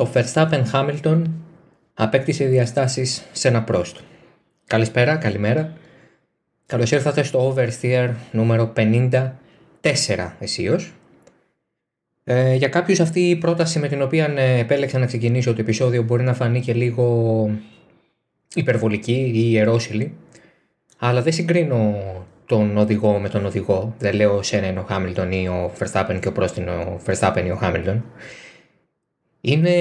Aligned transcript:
Το 0.00 0.10
Verstappen 0.14 0.62
Hamilton 0.72 1.22
απέκτησε 1.94 2.44
διαστάσεις 2.44 3.24
σε 3.32 3.48
ένα 3.48 3.62
πρόστο. 3.62 4.00
Καλησπέρα, 4.66 5.16
καλημέρα. 5.16 5.72
Καλώς 6.66 6.90
ήρθατε 6.90 7.22
στο 7.22 7.54
Oversteer 7.54 8.10
νούμερο 8.32 8.72
54 8.76 9.30
εσείως. 10.38 10.92
Ε, 12.24 12.54
για 12.54 12.68
κάποιους 12.68 13.00
αυτή 13.00 13.20
η 13.20 13.36
πρόταση 13.36 13.78
με 13.78 13.88
την 13.88 14.02
οποία 14.02 14.32
ε, 14.36 14.58
επέλεξα 14.58 14.98
να 14.98 15.06
ξεκινήσω 15.06 15.54
το 15.54 15.60
επεισόδιο 15.60 16.02
μπορεί 16.02 16.22
να 16.22 16.34
φανεί 16.34 16.60
και 16.60 16.74
λίγο 16.74 17.50
υπερβολική 18.54 19.32
ή 19.34 19.50
ιερόσιλη, 19.52 20.14
αλλά 20.98 21.22
δεν 21.22 21.32
συγκρίνω 21.32 21.94
τον 22.46 22.76
οδηγό 22.76 23.18
με 23.18 23.28
τον 23.28 23.46
οδηγό. 23.46 23.94
Δεν 23.98 24.14
λέω 24.14 24.42
σένα 24.42 24.66
είναι 24.66 24.80
ο 24.80 24.84
Χάμιλτον 24.88 25.32
ή 25.32 25.48
ο 25.48 25.72
Verstappen 25.78 26.18
και 26.20 26.28
ο 26.28 26.32
πρόστινο 26.32 26.72
ο 26.72 27.00
Verstappen 27.06 27.42
ή 27.46 27.50
ο 27.50 27.56
Χάμιλτον. 27.56 28.04
Είναι 29.40 29.74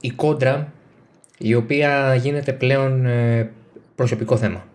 η 0.00 0.10
κόντρα 0.10 0.72
η 1.38 1.54
οποία 1.54 2.14
γίνεται 2.14 2.52
πλέον 2.52 3.06
ε, 3.06 3.50
προσωπικό 3.94 4.36
θέμα. 4.36 4.66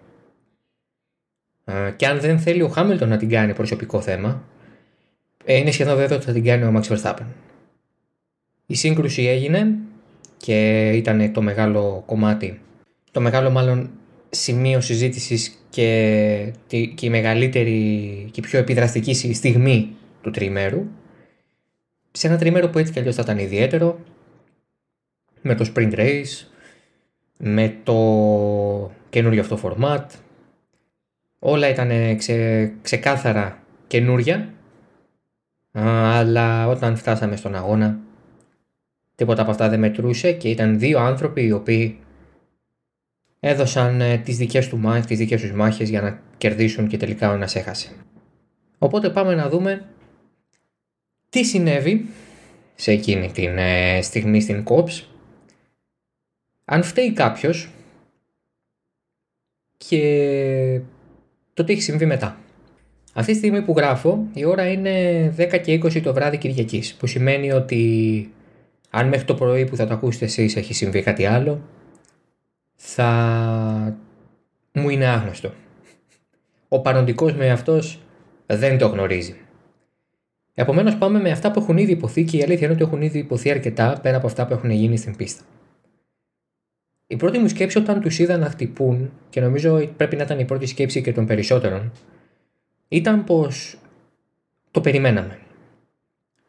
Ε, 1.65 1.91
και 1.95 2.07
αν 2.07 2.19
δεν 2.19 2.39
θέλει 2.39 2.61
ο 2.61 2.67
Χάμιλτον 2.67 3.09
να 3.09 3.17
την 3.17 3.29
κάνει 3.29 3.53
προσωπικό 3.53 4.01
θέμα, 4.01 4.43
ε, 5.45 5.57
είναι 5.57 5.71
σχεδόν 5.71 5.95
βέβαιο 5.95 6.15
ότι 6.15 6.25
θα 6.25 6.33
την 6.33 6.43
κάνει 6.43 6.63
ο 6.63 6.73
Max 6.75 6.95
Verstappen. 6.95 7.25
Η 8.65 8.75
σύγκρουση 8.75 9.23
έγινε 9.23 9.75
και 10.37 10.89
ήταν 10.89 11.31
το 11.31 11.41
μεγάλο 11.41 12.03
κομμάτι, 12.05 12.61
το 13.11 13.21
μεγάλο 13.21 13.49
μάλλον 13.49 13.89
σημείο 14.29 14.81
συζήτησης 14.81 15.61
και, 15.69 16.53
και 16.67 17.05
η 17.05 17.09
μεγαλύτερη 17.09 18.29
και 18.31 18.41
πιο 18.41 18.59
επιδραστική 18.59 19.13
στιγμή 19.13 19.95
του 20.21 20.31
τριμέρου 20.31 20.85
σε 22.17 22.27
ένα 22.27 22.37
τριμέρο 22.37 22.69
που 22.69 22.77
έτσι 22.77 22.91
κι 22.91 22.99
αλλιώς 22.99 23.15
θα 23.15 23.21
ήταν 23.21 23.37
ιδιαίτερο 23.37 23.99
με 25.41 25.55
το 25.55 25.71
sprint 25.75 25.93
race 25.93 26.45
με 27.37 27.75
το 27.83 28.91
καινούριο 29.09 29.41
αυτό 29.41 29.59
format 29.63 30.05
όλα 31.39 31.69
ήταν 31.69 32.17
ξε, 32.17 32.67
ξεκάθαρα 32.81 33.63
καινούρια 33.87 34.53
αλλά 35.71 36.67
όταν 36.67 36.95
φτάσαμε 36.95 37.35
στον 37.35 37.55
αγώνα 37.55 37.99
τίποτα 39.15 39.41
από 39.41 39.51
αυτά 39.51 39.69
δεν 39.69 39.79
μετρούσε 39.79 40.31
και 40.31 40.49
ήταν 40.49 40.79
δύο 40.79 40.99
άνθρωποι 40.99 41.45
οι 41.45 41.51
οποίοι 41.51 41.99
έδωσαν 43.39 44.01
ε, 44.01 44.17
τις 44.17 44.37
δικές, 44.37 44.67
του, 44.67 44.79
τις 45.07 45.17
δικές 45.17 45.41
τους 45.41 45.51
μάχες 45.51 45.89
για 45.89 46.01
να 46.01 46.19
κερδίσουν 46.37 46.87
και 46.87 46.97
τελικά 46.97 47.29
ο 47.29 47.33
ένας 47.33 47.55
έχασε. 47.55 47.89
Οπότε 48.77 49.09
πάμε 49.09 49.35
να 49.35 49.49
δούμε 49.49 49.85
τι 51.37 51.43
συνέβη 51.43 52.05
σε 52.75 52.91
εκείνη 52.91 53.31
την 53.31 53.57
ε, 53.57 54.01
στιγμή 54.01 54.41
στην 54.41 54.63
κόψ 54.63 55.09
αν 56.65 56.83
φταίει 56.83 57.13
κάποιος 57.13 57.69
και 59.77 60.81
το 61.53 61.63
τι 61.63 61.73
έχει 61.73 61.81
συμβεί 61.81 62.05
μετά. 62.05 62.37
Αυτή 63.13 63.31
τη 63.31 63.37
στιγμή 63.37 63.61
που 63.61 63.73
γράφω 63.77 64.27
η 64.33 64.45
ώρα 64.45 64.71
είναι 64.71 65.33
10 65.37 65.61
και 65.63 65.79
20 65.83 66.01
το 66.01 66.13
βράδυ 66.13 66.37
Κυριακής 66.37 66.93
που 66.93 67.07
σημαίνει 67.07 67.51
ότι 67.51 68.31
αν 68.89 69.07
μέχρι 69.07 69.25
το 69.25 69.35
πρωί 69.35 69.65
που 69.65 69.75
θα 69.75 69.87
το 69.87 69.93
ακούσετε 69.93 70.25
εσείς 70.25 70.55
έχει 70.55 70.73
συμβεί 70.73 71.01
κάτι 71.01 71.25
άλλο 71.25 71.61
θα 72.75 73.97
μου 74.71 74.89
είναι 74.89 75.05
άγνωστο. 75.05 75.53
Ο 76.67 76.81
παροντικός 76.81 77.33
με 77.33 77.49
αυτός 77.49 77.99
δεν 78.45 78.77
το 78.77 78.87
γνωρίζει. 78.87 79.35
Επομένως 80.59 80.97
πάμε 80.97 81.19
με 81.19 81.31
αυτά 81.31 81.51
που 81.51 81.59
έχουν 81.59 81.77
ήδη 81.77 81.91
υποθεί 81.91 82.23
και 82.23 82.37
η 82.37 82.43
αλήθεια 82.43 82.65
είναι 82.65 82.73
ότι 82.73 82.83
έχουν 82.83 83.01
ήδη 83.01 83.19
υποθεί 83.19 83.51
αρκετά 83.51 83.99
πέρα 84.01 84.17
από 84.17 84.27
αυτά 84.27 84.47
που 84.47 84.53
έχουν 84.53 84.69
γίνει 84.69 84.97
στην 84.97 85.15
πίστα. 85.15 85.43
Η 87.07 87.15
πρώτη 87.15 87.37
μου 87.37 87.47
σκέψη 87.47 87.77
όταν 87.77 88.01
τους 88.01 88.19
είδα 88.19 88.37
να 88.37 88.49
χτυπούν 88.49 89.11
και 89.29 89.41
νομίζω 89.41 89.87
πρέπει 89.97 90.15
να 90.15 90.23
ήταν 90.23 90.39
η 90.39 90.45
πρώτη 90.45 90.65
σκέψη 90.65 91.01
και 91.01 91.11
των 91.11 91.25
περισσότερων 91.25 91.91
ήταν 92.87 93.23
πως 93.23 93.79
το 94.71 94.81
περιμέναμε. 94.81 95.39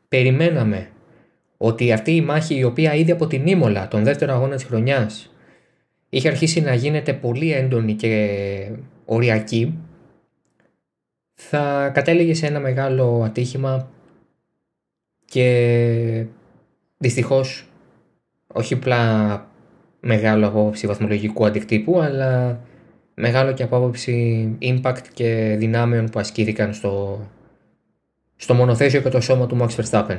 Περιμέναμε 0.09 0.89
ότι 1.57 1.93
αυτή 1.93 2.17
η 2.17 2.21
μάχη 2.21 2.55
η 2.55 2.65
οποία 2.65 2.95
ήδη 2.95 3.11
από 3.11 3.27
την 3.27 3.47
Ήμολα, 3.47 3.89
τον 3.89 4.05
δεύτερο 4.05 4.33
αγώνα 4.33 4.55
της 4.55 4.65
χρονιάς, 4.65 5.35
είχε 6.09 6.29
αρχίσει 6.29 6.61
να 6.61 6.75
γίνεται 6.75 7.13
πολύ 7.13 7.53
έντονη 7.53 7.95
και 7.95 8.71
οριακή, 9.05 9.79
θα 11.35 11.91
κατέληγε 11.95 12.35
σε 12.35 12.47
ένα 12.47 12.61
μεγάλο 12.61 13.23
ατύχημα 13.25 13.89
και 15.31 16.25
δυστυχώς 16.99 17.69
όχι 18.47 18.75
απλά 18.75 19.47
μεγάλο 20.00 20.47
από 20.47 20.61
άποψη 20.61 20.87
βαθμολογικού 20.87 21.47
αντικτύπου, 21.47 22.00
αλλά 22.00 22.61
μεγάλο 23.15 23.53
και 23.53 23.62
από 23.62 23.77
άποψη 23.77 24.49
impact 24.62 25.03
και 25.12 25.55
δυνάμεων 25.59 26.06
που 26.06 26.19
ασκήθηκαν 26.19 26.75
στο, 26.75 27.27
στο 28.37 28.55
μονοθέσιο 28.55 29.00
και 29.00 29.09
το 29.09 29.21
σώμα 29.21 29.47
του 29.47 29.59
Max 29.61 29.69
Verstappen. 29.69 30.19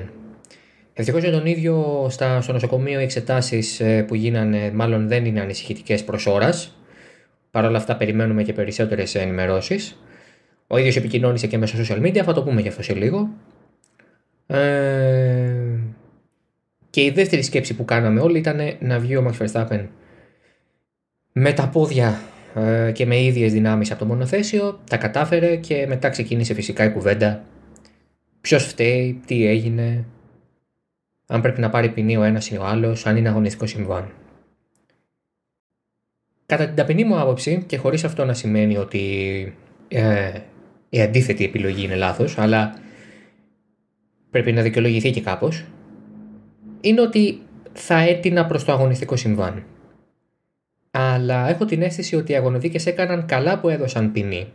Ευτυχώς 0.93 1.21
για 1.21 1.31
τον 1.31 1.45
ίδιο 1.45 2.07
στα, 2.09 2.41
στο 2.41 2.53
νοσοκομείο 2.53 2.99
οι 2.99 3.03
εξετάσεις 3.03 3.79
ε, 3.79 4.03
που 4.03 4.15
γίνανε 4.15 4.71
μάλλον 4.73 5.07
δεν 5.07 5.25
είναι 5.25 5.41
ανησυχητικές 5.41 6.03
προς 6.03 6.25
ώρας. 6.25 6.77
Παρ' 7.51 7.65
όλα 7.65 7.77
αυτά 7.77 7.95
περιμένουμε 7.95 8.43
και 8.43 8.53
περισσότερες 8.53 9.15
ενημερώσεις. 9.15 10.01
Ο 10.67 10.77
ίδιος 10.77 10.95
επικοινώνησε 10.95 11.47
και 11.47 11.57
μέσω 11.57 11.77
social 11.77 12.01
media, 12.01 12.21
θα 12.23 12.33
το 12.33 12.43
πούμε 12.43 12.61
γι' 12.61 12.67
αυτό 12.67 12.83
σε 12.83 12.93
λίγο. 12.93 13.29
Ε, 14.51 15.79
και 16.89 17.03
η 17.03 17.09
δεύτερη 17.09 17.41
σκέψη 17.41 17.75
που 17.75 17.85
κάναμε 17.85 18.19
όλοι 18.19 18.37
ήταν 18.37 18.59
να 18.79 18.99
βγει 18.99 19.15
ο 19.15 19.27
Max 19.27 19.45
Verstappen 19.45 19.87
με 21.31 21.53
τα 21.53 21.69
πόδια 21.69 22.21
ε, 22.55 22.91
και 22.91 23.05
με 23.05 23.21
ίδιες 23.23 23.53
δυνάμεις 23.53 23.91
από 23.91 23.99
το 23.99 24.05
μονοθέσιο, 24.05 24.79
τα 24.89 24.97
κατάφερε 24.97 25.55
και 25.55 25.85
μετά 25.87 26.09
ξεκίνησε 26.09 26.53
φυσικά 26.53 26.83
η 26.83 26.91
κουβέντα 26.91 27.43
ποιος 28.41 28.65
φταίει, 28.65 29.21
τι 29.25 29.45
έγινε, 29.45 30.05
αν 31.27 31.41
πρέπει 31.41 31.61
να 31.61 31.69
πάρει 31.69 31.89
ποινή 31.89 32.17
ο 32.17 32.23
ένας 32.23 32.49
ή 32.49 32.57
ο 32.57 32.65
άλλος, 32.65 33.05
αν 33.05 33.17
είναι 33.17 33.29
αγωνιστικό 33.29 33.65
συμβάν. 33.65 34.11
Κατά 36.45 36.65
την 36.65 36.75
ταπεινή 36.75 37.03
μου 37.03 37.19
άποψη 37.19 37.63
και 37.67 37.77
χωρίς 37.77 38.03
αυτό 38.03 38.25
να 38.25 38.33
σημαίνει 38.33 38.77
ότι 38.77 39.03
ε, 39.87 40.31
η 40.89 41.01
αντίθετη 41.01 41.43
επιλογή 41.43 41.83
είναι 41.83 41.95
λάθος, 41.95 42.37
αλλά 42.37 42.73
πρέπει 44.31 44.51
να 44.51 44.61
δικαιολογηθεί 44.61 45.11
και 45.11 45.21
κάπως, 45.21 45.65
είναι 46.81 47.01
ότι 47.01 47.41
θα 47.73 47.99
έτεινα 47.99 48.45
προς 48.45 48.63
το 48.63 48.71
αγωνιστικό 48.71 49.15
συμβάν. 49.15 49.63
Αλλά 50.91 51.49
έχω 51.49 51.65
την 51.65 51.81
αίσθηση 51.81 52.15
ότι 52.15 52.31
οι 52.31 52.35
αγωνοδίκες 52.35 52.85
έκαναν 52.85 53.25
καλά 53.25 53.59
που 53.59 53.69
έδωσαν 53.69 54.11
ποινή. 54.11 54.47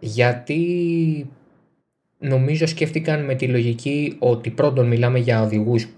Γιατί 0.00 1.30
νομίζω 2.18 2.66
σκέφτηκαν 2.66 3.24
με 3.24 3.34
τη 3.34 3.48
λογική 3.48 4.16
ότι 4.18 4.50
πρώτον 4.50 4.86
μιλάμε 4.86 5.18
για 5.18 5.42
οδηγούς 5.42 5.88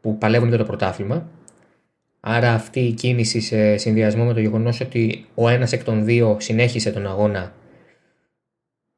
που 0.00 0.18
παλεύουν 0.18 0.48
για 0.48 0.58
το 0.58 0.64
πρωτάθλημα. 0.64 1.28
Άρα 2.20 2.52
αυτή 2.52 2.80
η 2.80 2.92
κίνηση 2.92 3.40
σε 3.40 3.76
συνδυασμό 3.76 4.24
με 4.24 4.32
το 4.32 4.40
γεγονός 4.40 4.80
ότι 4.80 5.24
ο 5.34 5.48
ένας 5.48 5.72
εκ 5.72 5.84
των 5.84 6.04
δύο 6.04 6.36
συνέχισε 6.40 6.92
τον 6.92 7.06
αγώνα 7.06 7.52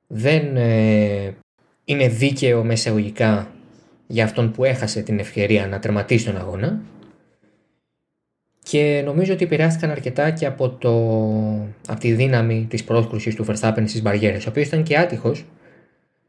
δεν 0.06 0.56
ε, 0.56 1.36
είναι 1.88 2.08
δίκαιο 2.08 2.64
μεσαγωγικά 2.64 3.50
για 4.06 4.24
αυτόν 4.24 4.50
που 4.50 4.64
έχασε 4.64 5.02
την 5.02 5.18
ευκαιρία 5.18 5.66
να 5.66 5.78
τερματίσει 5.78 6.24
τον 6.24 6.36
αγώνα. 6.36 6.80
Και 8.62 9.02
νομίζω 9.04 9.32
ότι 9.32 9.44
επηρεάστηκαν 9.44 9.90
αρκετά 9.90 10.30
και 10.30 10.46
από, 10.46 10.68
το, 10.68 10.92
από 11.88 12.00
τη 12.00 12.12
δύναμη 12.12 12.66
της 12.70 12.84
πρόσκρουσης 12.84 13.34
του 13.34 13.46
Verstappen 13.48 13.82
στις 13.86 14.02
μπαριέρες, 14.02 14.46
ο 14.46 14.48
οποίος 14.48 14.66
ήταν 14.66 14.82
και 14.82 14.96
άτυχος 14.96 15.44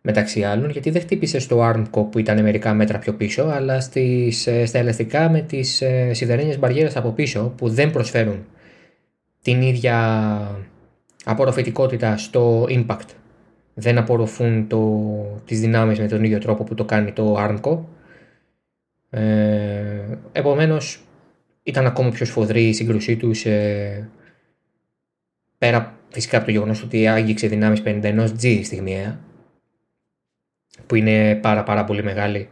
μεταξύ 0.01 0.43
άλλων 0.43 0.69
γιατί 0.69 0.89
δεν 0.89 1.01
χτύπησε 1.01 1.39
στο 1.39 1.71
Armco 1.71 2.11
που 2.11 2.19
ήταν 2.19 2.41
μερικά 2.41 2.73
μέτρα 2.73 2.99
πιο 2.99 3.13
πίσω 3.13 3.43
αλλά 3.43 3.79
στις, 3.79 4.47
ε, 4.47 4.65
στα 4.65 4.77
ελαστικά 4.77 5.29
με 5.29 5.41
τις 5.41 5.81
ε, 5.81 6.13
σιδερένιες 6.13 6.59
μπαριέρες 6.59 6.95
από 6.95 7.11
πίσω 7.11 7.53
που 7.57 7.69
δεν 7.69 7.91
προσφέρουν 7.91 8.45
την 9.41 9.61
ίδια 9.61 10.67
απορροφητικότητα 11.23 12.17
στο 12.17 12.67
impact 12.69 13.09
δεν 13.79 13.97
απορροφούν 13.97 14.67
το, 14.67 15.41
τις 15.45 15.59
δυνάμεις 15.59 15.99
με 15.99 16.07
τον 16.07 16.23
ίδιο 16.23 16.39
τρόπο 16.39 16.63
που 16.63 16.73
το 16.73 16.85
κάνει 16.85 17.11
το 17.11 17.35
Armco. 17.37 17.79
Ε, 19.09 20.17
επομένως 20.31 21.03
ήταν 21.63 21.85
ακόμα 21.85 22.09
πιο 22.09 22.25
σφοδρή 22.25 22.67
η 22.67 22.73
σύγκρουσή 22.73 23.17
του 23.17 23.31
πέρα 25.57 25.97
φυσικά 26.09 26.37
από 26.37 26.45
το 26.45 26.51
γεγονός 26.51 26.83
ότι 26.83 27.07
άγγιξε 27.07 27.47
δυνάμεις 27.47 27.81
51 27.85 28.27
G 28.41 28.61
στιγμιαία 28.63 29.19
που 30.85 30.95
είναι 30.95 31.35
πάρα 31.35 31.63
πάρα 31.63 31.83
πολύ 31.83 32.03
μεγάλη 32.03 32.49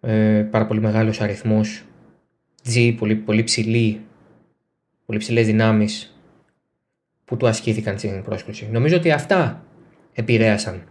ε, 0.00 0.46
πάρα 0.50 0.66
πολύ 0.66 0.80
μεγάλος 0.80 1.20
αριθμός 1.20 1.84
G, 2.74 2.94
πολύ, 2.98 3.14
πολύ 3.14 3.42
ψηλή 3.42 4.00
πολύ 5.06 5.18
ψηλές 5.18 5.46
δυνάμεις 5.46 6.18
που 7.24 7.36
του 7.36 7.46
ασκήθηκαν 7.48 7.98
στην 7.98 8.22
πρόσκληση. 8.22 8.68
Νομίζω 8.72 8.96
ότι 8.96 9.10
αυτά 9.10 9.62
επηρέασαν 10.18 10.82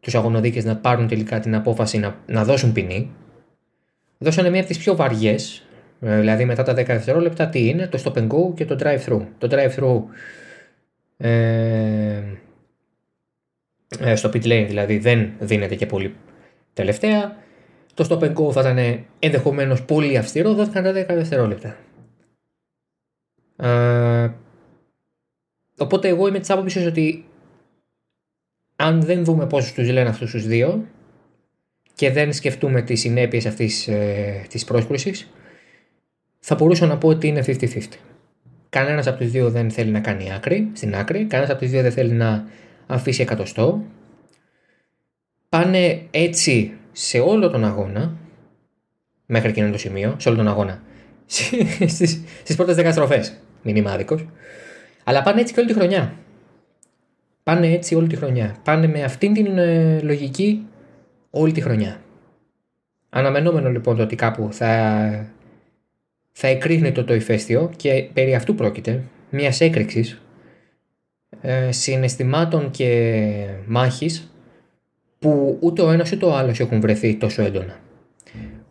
τους 0.00 0.14
αγωνοδίκες 0.14 0.64
να 0.64 0.76
πάρουν 0.76 1.08
τελικά 1.08 1.40
την 1.40 1.54
απόφαση 1.54 1.98
να, 1.98 2.16
να 2.26 2.44
δώσουν 2.44 2.72
ποινή 2.72 3.10
δώσανε 4.18 4.50
μία 4.50 4.60
από 4.60 4.68
τις 4.68 4.78
πιο 4.78 4.96
βαριές, 4.96 5.62
ε, 6.00 6.18
δηλαδή 6.18 6.44
μετά 6.44 6.62
τα 6.62 6.72
10 6.72 6.74
δευτερόλεπτα 6.74 7.48
τι 7.48 7.68
είναι, 7.68 7.86
το 7.86 8.02
stop 8.04 8.18
and 8.18 8.28
go 8.28 8.54
και 8.54 8.64
το 8.64 8.76
drive-thru. 8.80 9.20
Το 9.38 9.48
drive-thru 9.50 10.02
ε, 11.16 12.22
ε, 13.98 14.14
στο 14.14 14.28
pit 14.28 14.44
lane 14.44 14.64
δηλαδή 14.68 14.98
δεν 14.98 15.32
δίνεται 15.38 15.74
και 15.74 15.86
πολύ 15.86 16.14
τελευταία. 16.72 17.36
Το 17.94 18.06
stop 18.10 18.22
and 18.22 18.34
go 18.34 18.52
θα 18.52 18.60
ήταν 18.60 19.04
ενδεχομένως 19.18 19.82
πολύ 19.84 20.16
αυστηρό, 20.16 20.54
δόθηκαν 20.54 20.82
τα 20.82 20.90
10 20.90 20.94
δευτερόλεπτα. 21.06 21.76
Ε, 23.56 24.30
οπότε 25.78 26.08
εγώ 26.08 26.28
είμαι 26.28 26.38
της 26.38 26.50
άποψης 26.50 26.86
ότι 26.86 27.27
αν 28.80 29.02
δεν 29.02 29.24
δούμε 29.24 29.46
πόσους 29.46 29.72
τους 29.72 29.90
λένε 29.90 30.08
αυτούς 30.08 30.30
τους 30.30 30.46
δύο 30.46 30.84
και 31.94 32.10
δεν 32.10 32.32
σκεφτούμε 32.32 32.82
τις 32.82 33.00
συνέπειες 33.00 33.46
αυτής 33.46 33.88
ε, 33.88 34.44
της 34.48 34.64
πρόσκλησης, 34.64 35.30
θα 36.38 36.54
μπορούσα 36.54 36.86
να 36.86 36.98
πω 36.98 37.08
ότι 37.08 37.26
είναι 37.26 37.44
50-50. 37.46 37.78
Κανένας 38.68 39.06
από 39.06 39.18
τους 39.18 39.30
δύο 39.30 39.50
δεν 39.50 39.70
θέλει 39.70 39.90
να 39.90 40.00
κάνει 40.00 40.32
άκρη, 40.32 40.70
στην 40.72 40.94
άκρη, 40.94 41.24
κανένας 41.24 41.50
από 41.50 41.60
τους 41.60 41.70
δύο 41.70 41.82
δεν 41.82 41.92
θέλει 41.92 42.12
να 42.12 42.48
αφήσει 42.86 43.22
εκατοστό. 43.22 43.84
Πάνε 45.48 46.02
έτσι 46.10 46.72
σε 46.92 47.18
όλο 47.18 47.50
τον 47.50 47.64
αγώνα, 47.64 48.16
μέχρι 49.26 49.48
εκείνο 49.48 49.70
το 49.70 49.78
σημείο, 49.78 50.14
σε 50.18 50.28
όλο 50.28 50.36
τον 50.38 50.48
αγώνα, 50.48 50.82
στις, 51.86 52.22
στις 52.42 52.56
πρώτες 52.56 52.76
δέκα 52.76 52.92
στροφές, 52.92 53.40
μηνυμάδικος, 53.62 54.26
αλλά 55.04 55.22
πάνε 55.22 55.40
έτσι 55.40 55.54
και 55.54 55.60
όλη 55.60 55.68
τη 55.68 55.74
χρονιά. 55.74 56.14
Πάνε 57.48 57.66
έτσι 57.66 57.94
όλη 57.94 58.06
τη 58.06 58.16
χρονιά. 58.16 58.56
Πάνε 58.64 58.86
με 58.86 59.02
αυτήν 59.02 59.32
την 59.32 59.58
ε, 59.58 60.00
λογική 60.02 60.66
όλη 61.30 61.52
τη 61.52 61.60
χρονιά. 61.60 62.00
Αναμενόμενο 63.08 63.70
λοιπόν 63.70 63.96
το 63.96 64.02
ότι 64.02 64.16
κάπου 64.16 64.48
θα, 64.50 65.32
θα 66.32 66.48
εκρίνει 66.48 66.92
το 66.92 67.04
το 67.04 67.14
ηφαίστειο 67.14 67.70
και 67.76 68.08
περί 68.12 68.34
αυτού 68.34 68.54
πρόκειται, 68.54 69.02
μιας 69.30 69.60
έκρηξης 69.60 70.22
ε, 71.40 71.72
συναισθημάτων 71.72 72.70
και 72.70 73.44
μάχης 73.66 74.32
που 75.18 75.58
ούτε 75.60 75.82
ο 75.82 75.90
ένας 75.90 76.12
ούτε 76.12 76.24
ο 76.24 76.36
άλλος 76.36 76.60
έχουν 76.60 76.80
βρεθεί 76.80 77.14
τόσο 77.14 77.42
έντονα. 77.42 77.78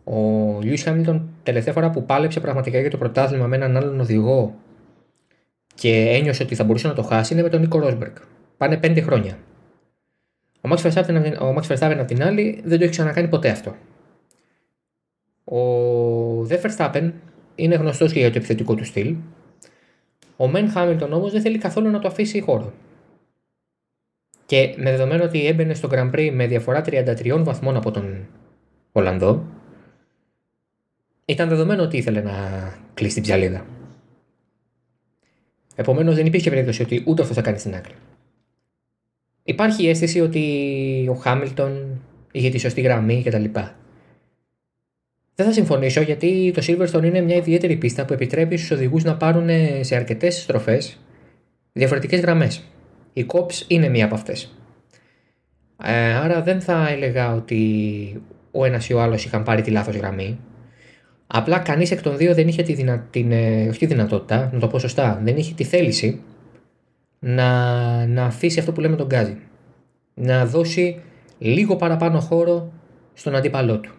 Ο 0.04 0.14
Λιούις 0.60 0.82
Χάμιλτον 0.82 1.28
τελευταία 1.42 1.72
φορά 1.72 1.90
που 1.90 2.04
πάλεψε 2.04 2.40
πραγματικά 2.40 2.80
για 2.80 2.90
το 2.90 2.96
πρωτάθλημα 2.96 3.46
με 3.46 3.56
έναν 3.56 3.76
άλλον 3.76 4.00
οδηγό 4.00 4.54
και 5.74 6.08
ένιωσε 6.10 6.42
ότι 6.42 6.54
θα 6.54 6.64
μπορούσε 6.64 6.86
να 6.88 6.94
το 6.94 7.02
χάσει 7.02 7.32
είναι 7.32 7.42
με 7.42 7.48
τον 7.48 7.60
Νίκο 7.60 7.78
Ρόσμπεργκ. 7.78 8.14
Πάνε 8.58 8.76
πέντε 8.76 9.00
χρόνια. 9.00 9.38
Ο 10.60 10.68
Max 10.70 10.76
Verstappen, 10.76 11.36
ο 11.40 11.54
Max 11.54 11.62
Verstappen 11.62 11.96
απ' 11.98 12.06
την 12.06 12.22
άλλη 12.22 12.60
δεν 12.64 12.78
το 12.78 12.84
έχει 12.84 12.92
ξανακάνει 12.92 13.28
ποτέ 13.28 13.50
αυτό. 13.50 13.76
Ο 15.44 16.44
Δε 16.44 16.58
Verstappen 16.62 17.12
είναι 17.54 17.74
γνωστός 17.74 18.12
και 18.12 18.18
για 18.18 18.30
το 18.30 18.38
επιθετικό 18.38 18.74
του 18.74 18.84
στυλ. 18.84 19.16
Ο 20.36 20.48
Μεν 20.48 20.70
Χάμιλτον 20.70 21.12
όμως 21.12 21.32
δεν 21.32 21.40
θέλει 21.40 21.58
καθόλου 21.58 21.90
να 21.90 21.98
το 21.98 22.08
αφήσει 22.08 22.40
χώρο. 22.40 22.72
Και 24.46 24.74
με 24.76 24.90
δεδομένο 24.90 25.24
ότι 25.24 25.46
έμπαινε 25.46 25.74
στο 25.74 25.88
Grand 25.92 26.10
Prix 26.10 26.30
με 26.32 26.46
διαφορά 26.46 26.82
33 26.86 27.42
βαθμών 27.44 27.76
από 27.76 27.90
τον 27.90 28.26
Ολλανδό, 28.92 29.46
ήταν 31.24 31.48
δεδομένο 31.48 31.82
ότι 31.82 31.96
ήθελε 31.96 32.20
να 32.20 32.32
κλείσει 32.94 33.14
την 33.14 33.22
ψαλίδα. 33.22 33.66
Επομένως 35.74 36.14
δεν 36.14 36.26
υπήρχε 36.26 36.50
περίπτωση 36.50 36.82
ότι 36.82 37.02
ούτε 37.06 37.22
αυτό 37.22 37.34
θα 37.34 37.42
κάνει 37.42 37.58
στην 37.58 37.74
άκρη. 37.74 37.94
Υπάρχει 39.48 39.84
η 39.84 39.88
αίσθηση 39.88 40.20
ότι 40.20 40.42
ο 41.10 41.14
Χάμιλτον 41.14 42.00
είχε 42.32 42.48
τη 42.48 42.58
σωστή 42.58 42.80
γραμμή 42.80 43.22
κτλ. 43.24 43.44
Δεν 45.34 45.46
θα 45.46 45.52
συμφωνήσω 45.52 46.00
γιατί 46.00 46.52
το 46.54 46.62
Silverstone 46.66 47.04
είναι 47.04 47.20
μια 47.20 47.36
ιδιαίτερη 47.36 47.76
πίστα 47.76 48.04
που 48.04 48.12
επιτρέπει 48.12 48.56
στους 48.56 48.70
οδηγούς 48.70 49.04
να 49.04 49.16
πάρουν 49.16 49.48
σε 49.80 49.96
αρκετές 49.96 50.40
στροφές 50.40 50.98
διαφορετικές 51.72 52.20
γραμμές. 52.20 52.64
Η 53.12 53.26
COPS 53.32 53.64
είναι 53.66 53.88
μία 53.88 54.04
από 54.04 54.14
αυτές. 54.14 54.56
Ε, 55.84 56.14
άρα 56.14 56.42
δεν 56.42 56.60
θα 56.60 56.88
έλεγα 56.88 57.34
ότι 57.34 58.22
ο 58.50 58.64
ένας 58.64 58.88
ή 58.88 58.92
ο 58.92 59.00
άλλος 59.00 59.24
είχαν 59.24 59.42
πάρει 59.42 59.62
τη 59.62 59.70
λάθος 59.70 59.96
γραμμή. 59.96 60.38
Απλά 61.26 61.58
κανείς 61.58 61.90
εκ 61.90 62.02
των 62.02 62.16
δύο 62.16 62.34
δεν 62.34 62.48
είχε 62.48 62.62
τη, 62.62 62.72
δυνα... 62.72 63.06
την, 63.10 63.32
ε, 63.32 63.66
όχι 63.68 63.78
τη 63.78 63.86
δυνατότητα, 63.86 64.50
να 64.52 64.58
το 64.58 64.66
πω 64.66 64.78
σωστά, 64.78 65.20
δεν 65.24 65.36
είχε 65.36 65.54
τη 65.54 65.64
θέληση 65.64 66.22
να, 67.18 68.06
να 68.06 68.24
αφήσει 68.24 68.58
αυτό 68.58 68.72
που 68.72 68.80
λέμε 68.80 68.96
τον 68.96 69.06
γκάζι. 69.06 69.36
Να 70.14 70.46
δώσει 70.46 71.02
λίγο 71.38 71.76
παραπάνω 71.76 72.20
χώρο 72.20 72.72
στον 73.14 73.34
αντίπαλό 73.34 73.80
του. 73.80 73.90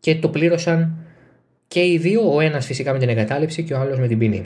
Και 0.00 0.16
το 0.16 0.28
πλήρωσαν 0.28 0.96
και 1.68 1.86
οι 1.86 1.98
δύο, 1.98 2.34
ο 2.34 2.40
ένας 2.40 2.66
φυσικά 2.66 2.92
με 2.92 2.98
την 2.98 3.08
εγκατάλειψη 3.08 3.62
και 3.62 3.74
ο 3.74 3.78
άλλος 3.78 3.98
με 3.98 4.06
την 4.06 4.18
ποινή. 4.18 4.40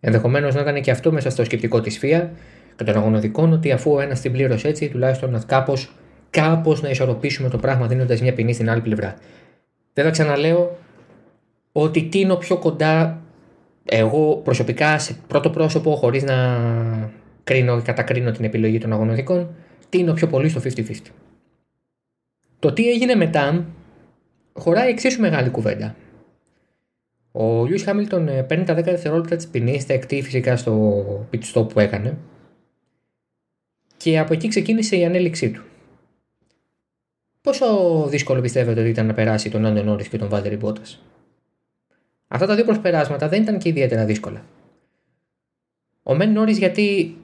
Ενδεχομένως 0.00 0.54
να 0.54 0.60
ήταν 0.60 0.80
και 0.80 0.90
αυτό 0.90 1.12
μέσα 1.12 1.30
στο 1.30 1.44
σκεπτικό 1.44 1.80
της 1.80 1.98
ΦΙΑ 1.98 2.30
και 2.76 2.84
των 2.84 2.96
αγωνοδικών 2.96 3.52
ότι 3.52 3.72
αφού 3.72 3.92
ο 3.92 4.00
ένας 4.00 4.20
την 4.20 4.32
πλήρωσε 4.32 4.68
έτσι, 4.68 4.88
τουλάχιστον 4.88 5.30
να 5.30 5.38
κάπως 5.38 5.92
κάπως 6.30 6.82
να 6.82 6.88
ισορροπήσουμε 6.88 7.48
το 7.48 7.58
πράγμα 7.58 7.86
δίνοντας 7.86 8.20
μια 8.20 8.34
ποινή 8.34 8.52
στην 8.52 8.70
άλλη 8.70 8.80
πλευρά. 8.80 9.16
Βέβαια 9.94 10.10
ξαναλέω 10.10 10.78
ότι 11.72 12.02
τίνω 12.02 12.36
πιο 12.36 12.58
κοντά 12.58 13.23
εγώ 13.84 14.36
προσωπικά 14.36 14.98
σε 14.98 15.16
πρώτο 15.26 15.50
πρόσωπο 15.50 15.96
χωρίς 15.96 16.22
να 16.22 16.58
κρίνω 17.44 17.76
και 17.76 17.82
κατακρίνω 17.82 18.30
την 18.30 18.44
επιλογή 18.44 18.78
των 18.78 18.92
αγωνιστικών 18.92 19.54
τίνω 19.88 20.12
πιο 20.12 20.26
πολύ 20.26 20.48
στο 20.48 20.60
50-50. 20.64 20.94
Το 22.58 22.72
τι 22.72 22.90
έγινε 22.90 23.14
μετά 23.14 23.66
χωράει 24.52 24.88
εξίσου 24.88 25.20
μεγάλη 25.20 25.50
κουβέντα. 25.50 25.96
Ο 27.32 27.64
Λιούις 27.64 27.82
Χάμιλτον 27.82 28.28
ε, 28.28 28.42
παίρνει 28.42 28.64
τα 28.64 28.78
10 28.78 28.82
δευτερόλεπτα 28.82 29.36
της 29.36 29.48
ποινής, 29.48 29.86
τα 29.86 29.92
εκτεί 29.92 30.22
φυσικά 30.22 30.56
στο 30.56 31.28
pit 31.32 31.40
stop 31.52 31.68
που 31.68 31.80
έκανε 31.80 32.16
και 33.96 34.18
από 34.18 34.32
εκεί 34.32 34.48
ξεκίνησε 34.48 34.96
η 34.96 35.04
ανέλυξή 35.04 35.50
του. 35.50 35.62
Πόσο 37.40 37.66
δύσκολο 38.08 38.40
πιστεύετε 38.40 38.80
ότι 38.80 38.88
ήταν 38.88 39.06
να 39.06 39.14
περάσει 39.14 39.50
τον 39.50 39.66
Άντων 39.66 39.84
Νόρις 39.84 40.08
και 40.08 40.18
τον 40.18 40.28
Βάλτερη 40.28 40.56
Μπότας. 40.56 41.02
Αυτά 42.34 42.46
τα 42.46 42.54
δύο 42.54 42.64
προσπεράσματα 42.64 43.28
δεν 43.28 43.42
ήταν 43.42 43.58
και 43.58 43.68
ιδιαίτερα 43.68 44.04
δύσκολα. 44.04 44.44
Ο 46.02 46.14
Μεν 46.14 46.32
Νόρις 46.32 46.58
γιατί 46.58 47.16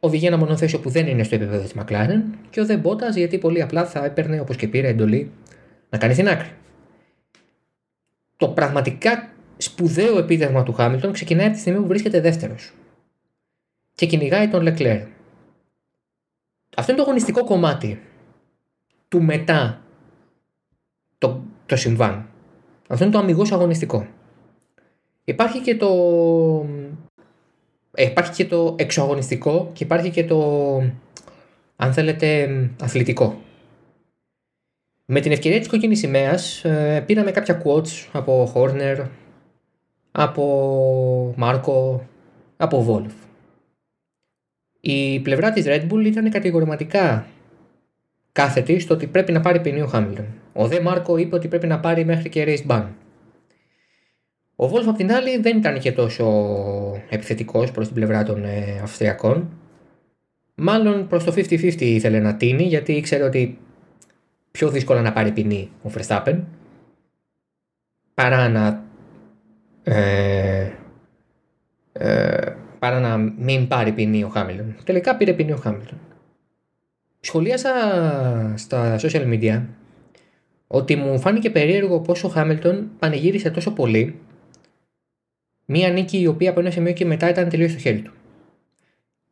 οδηγεί 0.00 0.26
ένα 0.26 0.36
μονοθέσιο 0.36 0.80
που 0.80 0.90
δεν 0.90 1.06
είναι 1.06 1.22
στο 1.22 1.34
επίπεδο 1.34 1.62
της 1.62 1.72
Μακλάρεν 1.72 2.24
και 2.50 2.60
ο 2.60 2.66
Δε 2.66 2.76
Μπότας 2.76 3.16
γιατί 3.16 3.38
πολύ 3.38 3.62
απλά 3.62 3.86
θα 3.86 4.04
έπαιρνε 4.04 4.40
όπως 4.40 4.56
και 4.56 4.68
πήρε 4.68 4.88
εντολή 4.88 5.30
να 5.90 5.98
κάνει 5.98 6.14
την 6.14 6.28
άκρη. 6.28 6.50
Το 8.36 8.48
πραγματικά 8.48 9.30
σπουδαίο 9.56 10.18
επίδευμα 10.18 10.62
του 10.62 10.72
Χάμιλτον 10.72 11.12
ξεκινάει 11.12 11.46
από 11.46 11.54
τη 11.54 11.60
στιγμή 11.60 11.80
που 11.80 11.86
βρίσκεται 11.86 12.20
δεύτερος 12.20 12.72
και 13.94 14.06
κυνηγάει 14.06 14.48
τον 14.48 14.62
Λεκλέρ. 14.62 15.00
Αυτό 16.76 16.92
είναι 16.92 17.00
το 17.00 17.06
αγωνιστικό 17.06 17.44
κομμάτι 17.44 18.00
του 19.08 19.22
μετά 19.22 19.82
το, 21.18 21.42
το 21.66 21.76
συμβάν. 21.76 22.28
Αυτό 22.88 23.04
είναι 23.04 23.12
το 23.12 23.18
αμυγός 23.18 23.52
αγωνιστικό. 23.52 24.06
Υπάρχει 25.28 25.60
και 25.60 25.76
το, 25.76 25.90
ε, 27.94 28.02
υπάρχει 28.02 28.32
και 28.32 28.44
το 28.44 28.74
εξωαγωνιστικό 28.78 29.70
και 29.72 29.84
υπάρχει 29.84 30.10
και 30.10 30.24
το, 30.24 30.76
αν 31.76 31.92
θέλετε, 31.92 32.48
αθλητικό. 32.82 33.40
Με 35.04 35.20
την 35.20 35.32
ευκαιρία 35.32 35.58
της 35.58 35.68
κόκκινης 35.68 35.98
σημαίας 35.98 36.64
ε, 36.64 37.02
πήραμε 37.06 37.30
κάποια 37.30 37.62
quotes 37.64 38.08
από 38.12 38.52
Horner, 38.54 39.06
από 40.12 41.34
Μάρκο, 41.36 42.06
από 42.56 42.82
Βόλφ. 42.82 43.12
Η 44.80 45.20
πλευρά 45.20 45.52
της 45.52 45.64
Red 45.66 45.86
Bull 45.90 46.04
ήταν 46.04 46.30
κατηγορηματικά 46.30 47.26
κάθετη 48.32 48.78
στο 48.78 48.94
ότι 48.94 49.06
πρέπει 49.06 49.32
να 49.32 49.40
πάρει 49.40 49.60
ποινή 49.60 49.80
ο 49.80 49.86
Χάμιλτον. 49.86 50.26
Ο 50.52 50.66
Δε 50.66 50.80
Μάρκο 50.80 51.16
είπε 51.16 51.34
ότι 51.34 51.48
πρέπει 51.48 51.66
να 51.66 51.80
πάρει 51.80 52.04
μέχρι 52.04 52.28
και 52.28 52.44
race 52.46 52.70
ban. 52.70 52.84
Ο 54.56 54.68
Βόλφ 54.68 54.88
απ' 54.88 54.96
την 54.96 55.12
άλλη 55.12 55.38
δεν 55.38 55.56
ήταν 55.56 55.78
και 55.78 55.92
τόσο 55.92 56.26
επιθετικός 57.08 57.70
προς 57.70 57.86
την 57.86 57.94
πλευρά 57.94 58.22
των 58.22 58.44
ε, 58.44 58.80
Αυστριακών. 58.82 59.48
Μάλλον 60.54 61.06
προς 61.06 61.24
το 61.24 61.32
50-50 61.36 61.80
ήθελε 61.80 62.20
να 62.20 62.34
τίνει 62.36 62.62
γιατί 62.62 62.92
ήξερε 62.92 63.22
ότι 63.24 63.58
πιο 64.50 64.70
δύσκολα 64.70 65.02
να 65.02 65.12
πάρει 65.12 65.32
ποινή 65.32 65.70
ο 65.82 65.90
Verstappen 65.96 66.40
παρά 68.14 68.48
να 68.48 68.84
ε, 69.82 70.70
ε, 71.92 72.54
παρά 72.78 73.00
να 73.00 73.16
μην 73.16 73.68
πάρει 73.68 73.92
ποινή 73.92 74.24
ο 74.24 74.28
Χάμιλτον. 74.28 74.76
Τελικά 74.84 75.16
πήρε 75.16 75.32
ποινή 75.32 75.52
ο 75.52 75.56
Χάμιλτον. 75.56 75.98
Σχολίασα 77.20 77.72
στα 78.56 78.96
social 79.00 79.32
media 79.32 79.62
ότι 80.66 80.96
μου 80.96 81.20
φάνηκε 81.20 81.50
περίεργο 81.50 82.00
πως 82.00 82.24
ο 82.24 82.28
Χάμιλτον 82.28 82.90
πανηγύρισε 82.98 83.50
τόσο 83.50 83.72
πολύ 83.72 84.20
Μία 85.66 85.90
νίκη 85.90 86.20
η 86.20 86.26
οποία 86.26 86.50
από 86.50 86.60
ένα 86.60 86.70
σημείο 86.70 86.92
και 86.92 87.04
μετά 87.04 87.28
ήταν 87.28 87.48
τελείως 87.48 87.70
στο 87.70 87.80
χέρι 87.80 88.00
του. 88.00 88.12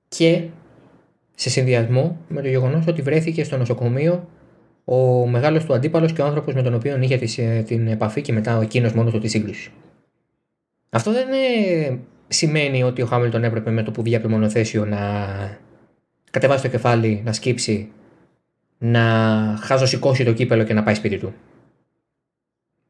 Και 0.08 0.44
σε 1.34 1.50
συνδυασμό 1.50 2.18
με 2.28 2.42
το 2.42 2.48
γεγονός 2.48 2.86
ότι 2.86 3.02
βρέθηκε 3.02 3.44
στο 3.44 3.56
νοσοκομείο 3.56 4.28
ο 4.84 5.26
μεγάλος 5.26 5.64
του 5.64 5.74
αντίπαλος 5.74 6.12
και 6.12 6.22
ο 6.22 6.24
άνθρωπος 6.24 6.54
με 6.54 6.62
τον 6.62 6.74
οποίο 6.74 6.98
είχε 7.00 7.62
την 7.66 7.86
επαφή 7.86 8.20
και 8.20 8.32
μετά 8.32 8.58
ο 8.58 8.60
εκείνος 8.60 8.92
μόνος 8.92 9.12
του 9.12 9.18
τη 9.18 9.28
σύγκρουση. 9.28 9.70
Αυτό 10.90 11.12
δεν 11.12 11.28
ε, 11.32 11.98
σημαίνει 12.28 12.82
ότι 12.82 13.02
ο 13.02 13.06
Χάμιλτον 13.06 13.44
έπρεπε 13.44 13.70
με 13.70 13.82
το 13.82 13.90
που 13.90 14.02
βγήκε 14.02 14.16
από 14.16 14.28
το 14.28 14.30
μονοθέσιο 14.30 14.84
να 14.84 15.00
κατεβάσει 16.30 16.62
το 16.62 16.68
κεφάλι, 16.68 17.22
να 17.24 17.32
σκύψει, 17.32 17.90
να 18.78 19.00
χαζοσηκώσει 19.60 20.24
το 20.24 20.32
κύπελο 20.32 20.62
και 20.62 20.74
να 20.74 20.82
πάει 20.82 20.94
σπίτι 20.94 21.18
του. 21.18 21.34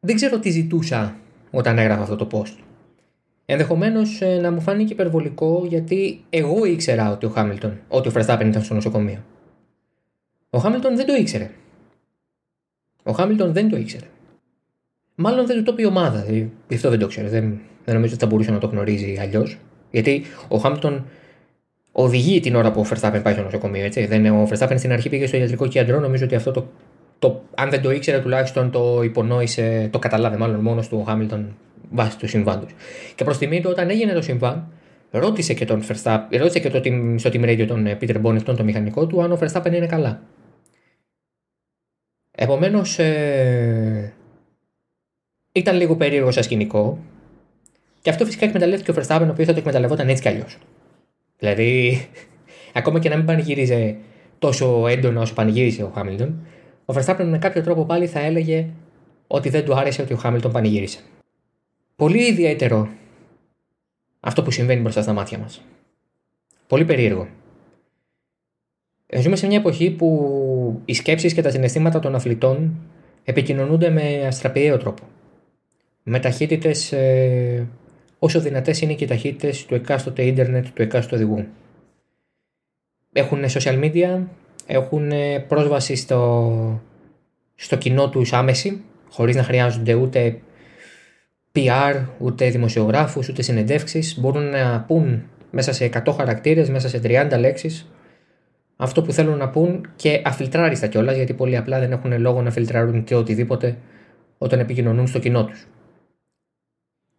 Δεν 0.00 0.14
ξέρω 0.14 0.38
τι 0.38 0.50
ζητούσα 0.50 1.16
όταν 1.50 1.78
έγραφα 1.78 2.02
αυτό 2.02 2.16
το 2.16 2.28
post. 2.32 2.54
Ενδεχομένως 3.46 4.20
ε, 4.20 4.38
να 4.40 4.50
μου 4.50 4.60
φάνηκε 4.60 4.92
υπερβολικό 4.92 5.64
γιατί 5.68 6.24
εγώ 6.30 6.64
ήξερα 6.64 7.10
ότι 7.10 7.26
ο 7.26 7.28
Χάμιλτον, 7.28 7.80
ότι 7.88 8.08
ο 8.08 8.12
Verstappen 8.14 8.46
ήταν 8.46 8.62
στο 8.62 8.74
νοσοκομείο. 8.74 9.24
Ο 10.50 10.58
Χάμιλτον 10.58 10.96
δεν 10.96 11.06
το 11.06 11.14
ήξερε. 11.14 11.50
Ο 13.02 13.12
Χάμιλτον 13.12 13.52
δεν 13.52 13.68
το 13.68 13.76
ήξερε. 13.76 14.06
Μάλλον 15.14 15.46
δεν 15.46 15.56
του 15.56 15.62
το 15.62 15.72
πει 15.72 15.82
η 15.82 15.86
ομάδα, 15.86 16.20
δηλαδή, 16.20 16.52
γι' 16.68 16.74
αυτό 16.74 16.90
δεν 16.90 16.98
το 16.98 17.04
ήξερε. 17.04 17.28
Δεν, 17.28 17.60
δεν 17.84 17.94
νομίζω 17.94 18.14
ότι 18.14 18.22
θα 18.22 18.30
μπορούσε 18.30 18.50
να 18.50 18.58
το 18.58 18.66
γνωρίζει 18.66 19.18
αλλιώς. 19.20 19.58
Γιατί 19.90 20.22
ο 20.48 20.56
Χάμιλτον 20.56 21.06
οδηγεί 21.92 22.40
την 22.40 22.54
ώρα 22.54 22.72
που 22.72 22.80
ο 22.80 22.86
Verstappen 22.88 23.20
πάει 23.22 23.32
στο 23.32 23.42
νοσοκομείο. 23.42 23.84
Έτσι. 23.84 24.06
Δεν, 24.06 24.26
ο 24.26 24.48
Verstappen 24.50 24.74
στην 24.76 24.92
αρχή 24.92 25.08
πήγε 25.08 25.26
στο 25.26 25.36
ιατρικό 25.36 25.66
κέντρο. 25.66 26.00
Νομίζω 26.00 26.24
ότι 26.24 26.34
αυτό 26.34 26.50
το, 26.50 26.66
το, 27.18 27.42
αν 27.54 27.70
δεν 27.70 27.82
το 27.82 27.90
ήξερε, 27.90 28.20
τουλάχιστον 28.20 28.70
το 28.70 29.02
υπονόησε, 29.02 29.88
το 29.92 29.98
καταλάβει 29.98 30.36
μάλλον 30.36 30.60
μόνος 30.60 30.88
του 30.88 30.98
ο 31.00 31.04
Χάμιλτον 31.04 31.56
βάσει 31.90 32.18
του 32.18 32.28
συμβάντος. 32.28 32.70
Και 33.14 33.24
προς 33.24 33.38
τιμή 33.38 33.60
του, 33.60 33.70
όταν 33.70 33.90
έγινε 33.90 34.12
το 34.12 34.22
συμβάν, 34.22 34.72
ρώτησε 35.10 35.54
και 35.54 35.64
τον 35.64 35.82
Verstappen, 35.88 36.26
ρώτησε 36.30 36.58
και 36.58 36.70
το, 36.70 36.80
στο 37.18 37.30
team 37.32 37.44
radio 37.44 37.64
τον 37.66 37.86
ε, 37.86 37.98
Peter 38.00 38.22
Bonnington, 38.22 38.42
τον 38.42 38.64
μηχανικό 38.64 39.06
του, 39.06 39.22
αν 39.22 39.32
ο 39.32 39.38
Verstappen 39.40 39.72
είναι 39.72 39.86
καλά. 39.86 40.22
Επομένως, 42.30 42.98
ε, 42.98 44.12
ήταν 45.52 45.76
λίγο 45.76 45.96
περίεργο 45.96 46.30
σαν 46.30 46.42
σκηνικό. 46.42 46.98
Και 48.00 48.10
αυτό 48.10 48.24
φυσικά 48.24 48.46
εκμεταλλεύτηκε 48.46 48.90
ο 48.90 48.94
Verstappen, 48.94 49.26
ο 49.26 49.30
οποίος 49.30 49.46
θα 49.46 49.52
το 49.52 49.58
εκμεταλλευόταν 49.58 50.08
έτσι 50.08 50.22
κι 50.22 50.28
αλλιώς. 50.28 50.58
Δηλαδή, 51.38 52.08
ακόμα 52.78 52.98
και 52.98 53.08
να 53.08 53.16
μην 53.16 53.24
πανηγύριζε 53.24 53.96
τόσο 54.38 54.86
έντονα 54.86 55.20
όσο 55.20 55.34
πανηγύρισε 55.34 55.82
ο 55.82 55.90
Χάμιλτον, 55.94 56.46
ο 56.84 56.94
Verstappen 56.96 57.24
με 57.24 57.38
κάποιο 57.38 57.62
τρόπο 57.62 57.84
πάλι 57.84 58.06
θα 58.06 58.20
έλεγε 58.20 58.66
ότι 59.26 59.48
δεν 59.48 59.64
του 59.64 59.74
άρεσε 59.74 60.02
ότι 60.02 60.12
ο 60.12 60.16
Χάμιλτον 60.16 60.52
πανηγύρισε. 60.52 60.98
Πολύ 61.96 62.26
ιδιαίτερο 62.26 62.88
αυτό 64.20 64.42
που 64.42 64.50
συμβαίνει 64.50 64.80
μπροστά 64.80 65.02
στα 65.02 65.12
μάτια 65.12 65.38
μας. 65.38 65.62
Πολύ 66.66 66.84
περίεργο. 66.84 67.28
Ζούμε 69.16 69.36
σε 69.36 69.46
μια 69.46 69.58
εποχή 69.58 69.90
που 69.90 70.82
οι 70.84 70.94
σκέψεις 70.94 71.34
και 71.34 71.42
τα 71.42 71.50
συναισθήματα 71.50 71.98
των 71.98 72.14
αθλητών 72.14 72.74
επικοινωνούνται 73.24 73.90
με 73.90 74.26
αστραπιαίο 74.26 74.76
τρόπο. 74.76 75.02
Με 76.02 76.18
ταχύτητες 76.18 76.92
ε, 76.92 77.68
όσο 78.18 78.40
δυνατές 78.40 78.80
είναι 78.80 78.94
και 78.94 79.04
οι 79.04 79.06
ταχύτητες 79.06 79.66
του 79.66 79.74
εκάστοτε 79.74 80.22
ίντερνετ 80.22 80.66
του 80.74 80.82
εκάστοτε 80.82 81.16
οδηγού. 81.16 81.46
Έχουν 83.12 83.44
social 83.44 83.84
media, 83.84 84.20
έχουν 84.66 85.10
πρόσβαση 85.48 85.94
στο, 85.94 86.82
στο 87.54 87.76
κοινό 87.76 88.08
τους 88.08 88.32
άμεση, 88.32 88.82
χωρίς 89.10 89.36
να 89.36 89.42
χρειάζονται 89.42 89.94
ούτε 89.94 90.40
PR, 91.54 92.04
ούτε 92.18 92.50
δημοσιογράφους, 92.50 93.28
ούτε 93.28 93.42
συνεντεύξεις. 93.42 94.18
Μπορούν 94.20 94.50
να 94.50 94.84
πούν 94.86 95.22
μέσα 95.50 95.72
σε 95.72 95.84
100 95.84 96.12
χαρακτήρες, 96.12 96.70
μέσα 96.70 96.88
σε 96.88 96.98
30 96.98 97.38
λέξεις, 97.38 97.90
αυτό 98.76 99.02
που 99.02 99.12
θέλουν 99.12 99.38
να 99.38 99.48
πούν 99.48 99.86
και 99.96 100.22
αφιλτράριστα 100.24 100.86
κιόλας, 100.86 101.16
γιατί 101.16 101.32
πολύ 101.32 101.56
απλά 101.56 101.78
δεν 101.78 101.92
έχουν 101.92 102.20
λόγο 102.20 102.42
να 102.42 102.50
φιλτράρουν 102.50 103.04
και 103.04 103.14
οτιδήποτε 103.14 103.76
όταν 104.38 104.60
επικοινωνούν 104.60 105.06
στο 105.06 105.18
κοινό 105.18 105.44
τους. 105.44 105.66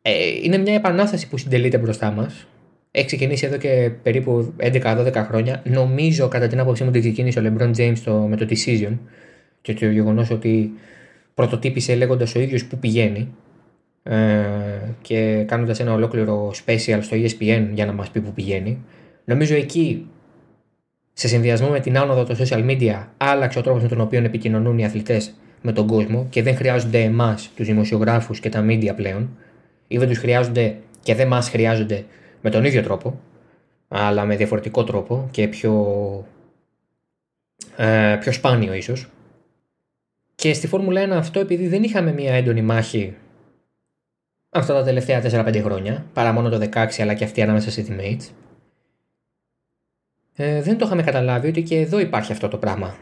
Ε, 0.02 0.28
είναι 0.44 0.58
μια 0.58 0.74
επανάσταση 0.74 1.30
που 1.30 1.38
συντελείται 1.38 1.78
μπροστά 1.78 2.12
μας. 2.12 2.48
Έχει 2.92 3.06
ξεκινήσει 3.06 3.46
εδώ 3.46 3.58
και 3.58 3.92
περίπου 4.04 4.54
11-12 4.60 5.14
χρόνια. 5.14 5.62
Νομίζω, 5.66 6.28
κατά 6.28 6.48
την 6.48 6.60
άποψή 6.60 6.84
μου, 6.84 6.90
ότι 6.90 7.00
ξεκίνησε 7.00 7.40
ο 7.40 7.44
LeBron 7.46 7.76
James 7.76 7.98
το, 8.04 8.14
με 8.14 8.36
το 8.36 8.48
Decision 8.50 8.98
και 9.62 9.74
το 9.74 9.86
γεγονός 9.86 10.30
ότι 10.30 10.72
πρωτοτύπησε 11.34 11.96
λέγοντας 11.96 12.36
ο 12.36 12.40
ίδιος 12.40 12.66
που 12.66 12.78
πηγαίνει 12.78 13.20
ε, 13.20 13.45
και 15.02 15.44
κάνοντας 15.48 15.80
ένα 15.80 15.94
ολόκληρο 15.94 16.52
special 16.66 17.00
στο 17.02 17.18
ESPN 17.18 17.68
για 17.74 17.86
να 17.86 17.94
μας 17.94 18.10
πει 18.10 18.20
που 18.22 18.34
πηγαίνει. 18.34 18.84
Νομίζω 19.26 19.56
εκεί 19.56 20.08
σε 21.14 21.28
συνδυασμό 21.28 21.70
με 21.70 21.80
την 21.80 21.98
άνοδο 21.98 22.24
των 22.24 22.36
social 22.40 22.66
media, 22.70 23.06
άλλαξε 23.18 23.60
ο 23.60 23.62
τρόπος 23.62 23.82
με 23.82 23.88
τον 23.88 24.02
οποίο 24.02 24.24
επικοινωνούν 24.24 24.78
οι 24.78 24.86
αθλητές 24.86 25.34
με 25.62 25.72
τον 25.72 25.88
κόσμο 25.88 26.28
και 26.30 26.44
δεν 26.44 26.56
χρειάζονται 26.56 27.02
εμάς, 27.02 27.50
τους 27.56 27.66
δημοσιογράφους 27.66 28.40
και 28.40 28.50
τα 28.50 28.66
media 28.68 28.92
πλέον, 28.96 29.38
ή 29.88 29.98
δεν 29.98 30.08
τους 30.08 30.18
χρειάζονται 30.18 30.76
και 31.04 31.16
δεν 31.16 31.28
μας 31.28 31.50
χρειάζονται 31.50 32.06
με 32.42 32.50
τον 32.50 32.66
ίδιο 32.66 32.82
τρόπο, 32.82 33.20
αλλά 33.88 34.26
με 34.26 34.36
διαφορετικό 34.36 34.84
τρόπο 34.84 35.28
και 35.32 35.48
πιο, 35.48 35.84
ε, 37.76 38.18
πιο 38.20 38.32
σπάνιο 38.32 38.74
ίσως. 38.74 39.10
Και 40.36 40.54
στη 40.54 40.68
Φόρμουλα 40.68 41.02
1 41.02 41.18
αυτό 41.18 41.40
επειδή 41.40 41.68
δεν 41.68 41.84
είχαμε 41.84 42.14
μια 42.14 42.34
έντονη 42.34 42.62
μάχη 42.62 43.14
αυτά 44.60 44.74
τα 44.74 44.84
τελευταία 44.84 45.22
4-5 45.24 45.62
χρόνια, 45.64 46.06
παρά 46.14 46.32
μόνο 46.32 46.50
το 46.50 46.70
16 46.74 46.88
αλλά 47.00 47.14
και 47.14 47.24
αυτή 47.24 47.42
ανάμεσα 47.42 47.72
σε 47.72 47.86
teammates, 47.88 48.30
ε, 50.36 50.62
δεν 50.62 50.78
το 50.78 50.86
είχαμε 50.86 51.04
καταλάβει 51.04 51.48
ότι 51.48 51.64
και 51.64 51.80
εδώ 51.80 52.00
υπάρχει 52.00 52.32
αυτό 52.32 52.48
το 52.48 52.58
πράγμα. 52.58 52.98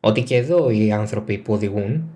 Ότι 0.00 0.22
και 0.22 0.36
εδώ 0.36 0.70
οι 0.70 0.92
άνθρωποι 0.92 1.38
που 1.38 1.52
οδηγούν, 1.52 2.10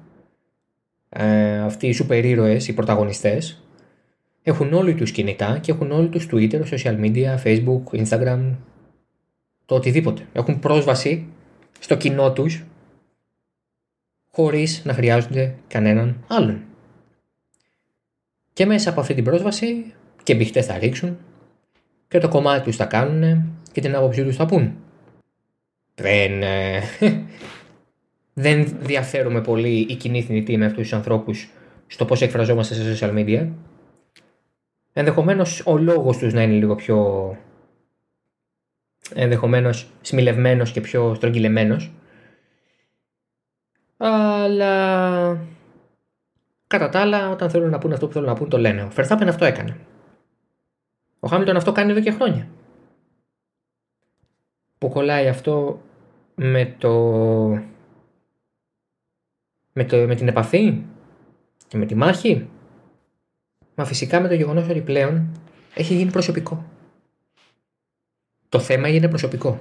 ε, 1.09 1.59
αυτοί 1.59 1.87
οι 1.87 1.93
σούπερ 1.93 2.25
ήρωες, 2.25 2.69
οι 2.69 2.73
πρωταγωνιστές, 2.75 3.63
έχουν 4.43 4.73
όλοι 4.73 4.95
τους 4.95 5.11
κινητά 5.11 5.59
και 5.59 5.73
έχουν 5.73 5.91
όλοι 5.91 6.09
τους 6.09 6.29
Twitter, 6.33 6.63
social 6.65 7.01
media, 7.01 7.43
Facebook, 7.45 7.83
Instagram, 7.91 8.57
το 9.67 9.75
οτιδήποτε. 9.75 10.23
Έχουν 10.33 10.59
πρόσβαση 10.59 11.27
στο 11.81 11.97
κοινό 11.97 12.33
τους 12.33 12.65
χωρίς 14.31 14.83
να 14.85 14.95
χρειάζονται 14.95 15.55
κανέναν 15.69 16.25
άλλον. 16.27 16.65
Και 18.53 18.67
μέσα 18.67 18.91
από 18.91 19.01
αυτή 19.01 19.15
την 19.15 19.25
πρόσβαση 19.25 19.95
και 20.23 20.35
μπιχτές 20.35 20.67
θα 20.67 20.79
ρίξουν 20.79 21.19
και 22.09 22.19
το 22.19 22.29
κομμάτι 22.29 22.65
τους 22.65 22.77
θα 22.77 22.85
κάνουν 22.85 23.45
και 23.73 23.81
την 23.81 23.95
άποψή 23.95 24.25
τους 24.25 24.37
θα 24.37 24.47
πούν. 24.47 24.77
Δεν, 25.95 26.43
ε, 26.43 26.81
δεν 28.45 28.77
διαφέρουμε 28.81 29.41
πολύ 29.41 29.87
η 29.89 29.95
κοινή 29.95 30.23
θνητή 30.23 30.57
με 30.57 30.65
αυτούς 30.65 30.83
τους 30.83 30.93
ανθρώπους 30.93 31.49
στο 31.87 32.05
πώς 32.05 32.23
εκφραζόμαστε 32.23 32.75
σε 32.75 33.07
social 33.07 33.15
media. 33.15 33.49
Ενδεχομένως 34.93 35.63
ο 35.67 35.79
λόγος 35.79 36.19
τους 36.19 36.33
να 36.33 36.43
είναι 36.43 36.53
λίγο 36.55 36.75
πιο 36.75 37.37
ενδεχομένως 39.15 39.87
σμιλευμένος 40.01 40.73
και 40.73 40.81
πιο 40.81 41.15
στρογγυλεμένος. 41.15 41.91
Αλλά 43.97 45.31
κατά 46.71 46.89
τα 46.89 47.01
άλλα, 47.01 47.31
όταν 47.31 47.51
θέλουν 47.51 47.71
να 47.71 47.79
πούνε 47.79 47.95
αυτό 47.95 48.07
που 48.07 48.13
θέλουν 48.13 48.29
να 48.29 48.35
πούνε, 48.35 48.49
το 48.49 48.59
λένε. 48.59 48.83
Ο 48.83 48.91
Verstappen 48.97 49.27
αυτό 49.29 49.45
έκανε. 49.45 49.77
Ο 51.21 51.29
Χάμιλτον 51.29 51.57
αυτό 51.57 51.73
κάνει 51.73 51.91
εδώ 51.91 52.01
και 52.01 52.11
χρόνια 52.11 52.49
που 54.79 54.89
κολλάει 54.89 55.29
αυτό 55.29 55.81
με 56.35 56.75
το... 56.79 56.93
με, 59.73 59.85
το... 59.85 59.97
με 59.97 60.15
την 60.15 60.29
επαφή 60.29 60.83
και 61.69 61.77
με 61.77 61.87
τη 61.87 61.95
μάχη. 61.95 62.49
Μα 63.75 63.85
φυσικά 63.85 64.21
με 64.21 64.29
το 64.29 64.35
γεγονός 64.35 64.69
ότι 64.69 64.81
πλέον 64.81 65.29
έχει 65.75 65.95
γίνει 65.95 66.11
προσωπικό. 66.11 66.65
Το 68.49 68.59
θέμα 68.59 68.89
είναι 68.89 69.09
προσωπικό. 69.09 69.61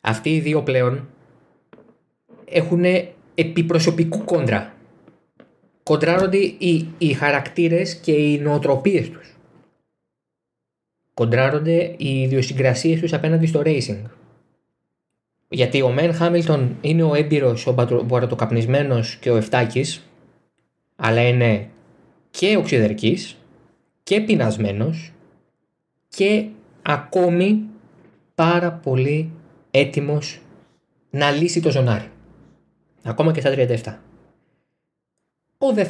Αυτοί 0.00 0.34
οι 0.34 0.40
δύο 0.40 0.62
πλέον 0.62 1.08
έχουν 2.44 2.84
επιπροσωπικού 3.34 4.24
κόντρα. 4.24 4.75
Κοντράρονται 5.88 6.36
οι, 6.36 6.88
οι 6.98 7.12
χαρακτήρες 7.12 7.94
και 7.94 8.12
οι 8.12 8.38
νοοτροπίες 8.38 9.10
τους 9.10 9.36
κοντράρονται 11.16 11.94
οι 11.96 12.20
ιδιοσυγκρασίες 12.22 13.00
τους 13.00 13.12
απέναντι 13.12 13.46
στο 13.46 13.62
racing. 13.64 14.02
Γιατί 15.48 15.82
ο 15.82 15.90
Μεν 15.90 16.14
Χάμιλτον 16.14 16.76
είναι 16.80 17.02
ο 17.02 17.14
έμπειρος, 17.14 17.66
ο 17.66 17.74
μπαρατοκαπνισμένο 18.04 19.00
και 19.20 19.30
ο 19.30 19.36
Εφτάκης, 19.36 20.08
αλλά 20.96 21.28
είναι 21.28 21.68
και 22.30 22.56
οξυδερκής 22.56 23.36
και 24.02 24.20
πεινασμένος 24.20 25.12
και 26.08 26.46
ακόμη 26.82 27.62
πάρα 28.34 28.72
πολύ 28.72 29.30
έτοιμος 29.70 30.40
να 31.10 31.30
λύσει 31.30 31.60
το 31.60 31.70
ζωνάρι. 31.70 32.10
Ακόμα 33.02 33.32
και 33.32 33.40
στα 33.40 33.50
37. 33.50 34.05
Ο 35.58 35.72
Δε 35.72 35.84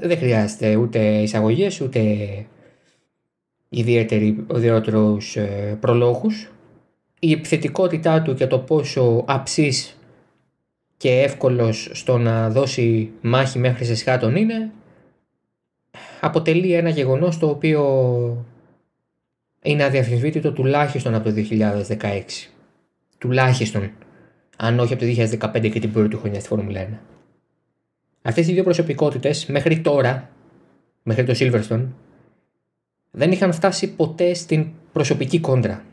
δεν 0.00 0.18
χρειάζεται 0.18 0.76
ούτε 0.76 0.98
εισαγωγές 0.98 1.80
ούτε 1.80 2.00
ιδιαίτερους 3.68 5.36
ε, 5.36 5.76
προλόγους. 5.80 6.48
Η 7.18 7.32
επιθετικότητά 7.32 8.22
του 8.22 8.34
και 8.34 8.46
το 8.46 8.58
πόσο 8.58 9.24
αψής 9.26 9.98
και 10.96 11.10
εύκολος 11.10 11.90
στο 11.92 12.18
να 12.18 12.50
δώσει 12.50 13.10
μάχη 13.20 13.58
μέχρι 13.58 13.84
σε 13.84 13.94
σχάτων 13.94 14.36
είναι 14.36 14.70
αποτελεί 16.20 16.72
ένα 16.72 16.88
γεγονός 16.88 17.38
το 17.38 17.48
οποίο 17.48 18.46
είναι 19.62 19.84
αδιαφυσβήτητο 19.84 20.52
τουλάχιστον 20.52 21.14
από 21.14 21.32
το 21.32 21.34
2016. 21.50 22.20
Τουλάχιστον, 23.18 23.90
αν 24.56 24.78
όχι 24.78 24.92
από 24.92 25.02
το 25.02 25.08
2015 25.08 25.70
και 25.70 25.80
την 25.80 25.92
πρώτη 25.92 26.16
χρονιά 26.16 26.40
στη 26.40 26.48
Φόρμουλα 26.48 26.80
1. 26.80 27.13
Αυτές 28.26 28.48
οι 28.48 28.52
δύο 28.52 28.62
προσωπικότητες 28.62 29.46
μέχρι 29.46 29.80
τώρα, 29.80 30.30
μέχρι 31.02 31.24
το 31.24 31.34
Silverstone, 31.36 31.86
δεν 33.10 33.32
είχαν 33.32 33.52
φτάσει 33.52 33.94
ποτέ 33.94 34.34
στην 34.34 34.66
προσωπική 34.92 35.40
κόντρα. 35.40 35.84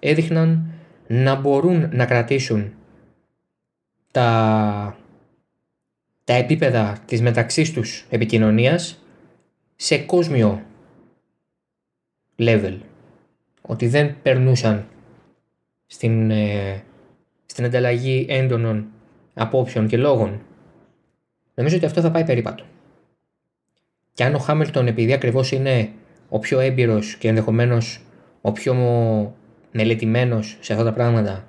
Έδειχναν 0.00 0.72
να 1.06 1.34
μπορούν 1.34 1.88
να 1.92 2.06
κρατήσουν 2.06 2.72
τα, 4.10 4.96
τα 6.24 6.32
επίπεδα 6.32 6.98
της 7.06 7.20
μεταξύ 7.22 7.72
τους 7.72 8.06
επικοινωνίας 8.08 9.02
σε 9.76 9.98
κόσμιο 9.98 10.62
level. 12.38 12.78
Ότι 13.62 13.88
δεν 13.88 14.16
περνούσαν 14.22 14.86
στην, 15.86 16.30
ε, 16.30 16.82
στην 17.46 17.64
ανταλλαγή 17.64 18.26
έντονων 18.28 18.86
απόψεων 19.34 19.86
και 19.86 19.96
λόγων. 19.96 20.40
Νομίζω 21.60 21.78
ότι 21.78 21.86
αυτό 21.86 22.00
θα 22.00 22.10
πάει 22.10 22.24
περίπατο. 22.24 22.64
Και 24.12 24.24
αν 24.24 24.34
ο 24.34 24.38
Χάμιλτον 24.38 24.86
επειδή 24.86 25.12
ακριβώς 25.12 25.52
είναι 25.52 25.90
ο 26.28 26.38
πιο 26.38 26.60
έμπειρος 26.60 27.14
και 27.14 27.28
ενδεχομένως 27.28 28.00
ο 28.40 28.52
πιο 28.52 28.74
μελετημένος 29.72 30.56
σε 30.60 30.72
αυτά 30.72 30.84
τα 30.84 30.92
πράγματα, 30.92 31.46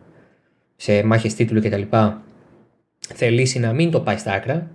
σε 0.75 1.03
μάχες 1.03 1.35
τίτλου 1.35 1.61
κτλ. 1.61 1.81
θελήσει 3.13 3.59
να 3.59 3.73
μην 3.73 3.91
το 3.91 4.01
πάει 4.01 4.17
στα 4.17 4.31
άκρα, 4.31 4.71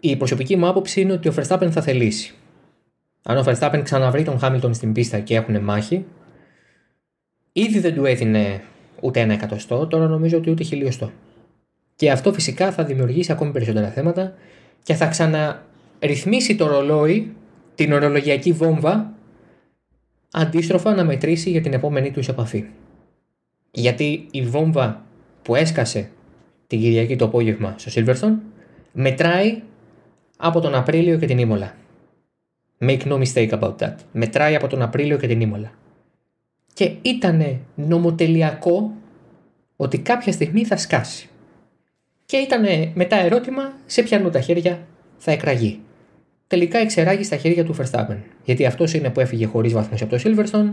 η 0.00 0.16
προσωπική 0.16 0.56
μου 0.56 0.66
άποψη 0.66 1.00
είναι 1.00 1.12
ότι 1.12 1.28
ο 1.28 1.34
Verstappen 1.36 1.68
θα 1.70 1.82
θελήσει. 1.82 2.34
Αν 3.22 3.36
ο 3.36 3.44
Verstappen 3.46 3.80
ξαναβρει 3.84 4.22
τον 4.22 4.38
Χάμιλτον 4.38 4.74
στην 4.74 4.92
πίστα 4.92 5.18
και 5.18 5.34
έχουν 5.34 5.60
μάχη, 5.60 6.04
ήδη 7.52 7.78
δεν 7.78 7.94
του 7.94 8.04
έδινε 8.04 8.60
ούτε 9.00 9.20
ένα 9.20 9.32
εκατοστό, 9.32 9.86
τώρα 9.86 10.06
νομίζω 10.06 10.36
ότι 10.36 10.50
ούτε 10.50 10.64
χιλιοστό. 10.64 11.12
Και 11.98 12.10
αυτό 12.10 12.32
φυσικά 12.32 12.72
θα 12.72 12.84
δημιουργήσει 12.84 13.32
ακόμη 13.32 13.50
περισσότερα 13.50 13.90
θέματα 13.90 14.34
και 14.82 14.94
θα 14.94 15.06
ξαναρυθμίσει 15.06 16.56
το 16.56 16.66
ρολόι, 16.66 17.34
την 17.74 17.92
ορολογιακή 17.92 18.52
βόμβα, 18.52 19.12
αντίστροφα 20.30 20.94
να 20.94 21.04
μετρήσει 21.04 21.50
για 21.50 21.60
την 21.60 21.72
επόμενη 21.72 22.10
τους 22.10 22.28
επαφή. 22.28 22.64
Γιατί 23.70 24.26
η 24.30 24.42
βόμβα 24.42 25.04
που 25.42 25.54
έσκασε 25.54 26.10
την 26.66 26.80
Κυριακή 26.80 27.16
το 27.16 27.24
απόγευμα 27.24 27.74
στο 27.78 27.90
Σίλβερστον 27.90 28.40
μετράει 28.92 29.62
από 30.36 30.60
τον 30.60 30.74
Απρίλιο 30.74 31.18
και 31.18 31.26
την 31.26 31.38
Ήμολα. 31.38 31.74
Make 32.80 33.02
no 33.02 33.22
mistake 33.24 33.50
about 33.50 33.76
that. 33.76 33.94
Μετράει 34.12 34.54
από 34.54 34.66
τον 34.66 34.82
Απρίλιο 34.82 35.16
και 35.16 35.26
την 35.26 35.40
Ήμολα. 35.40 35.72
Και 36.74 36.94
ήταν 37.02 37.60
νομοτελειακό 37.74 38.92
ότι 39.76 39.98
κάποια 39.98 40.32
στιγμή 40.32 40.64
θα 40.64 40.76
σκάσει. 40.76 41.28
Και 42.28 42.36
ήταν 42.36 42.64
μετά 42.94 43.16
ερώτημα 43.16 43.72
σε 43.86 44.02
ποιανού 44.02 44.30
τα 44.30 44.40
χέρια 44.40 44.86
θα 45.18 45.30
εκραγεί. 45.30 45.80
Τελικά 46.46 46.78
εξεράγει 46.78 47.24
στα 47.24 47.36
χέρια 47.36 47.64
του 47.64 47.76
Verstappen. 47.76 48.16
Γιατί 48.44 48.66
αυτός 48.66 48.94
είναι 48.94 49.10
που 49.10 49.20
έφυγε 49.20 49.46
χωρίς 49.46 49.72
βαθμούς 49.72 50.02
από 50.02 50.16
το 50.16 50.22
Silverstone. 50.24 50.72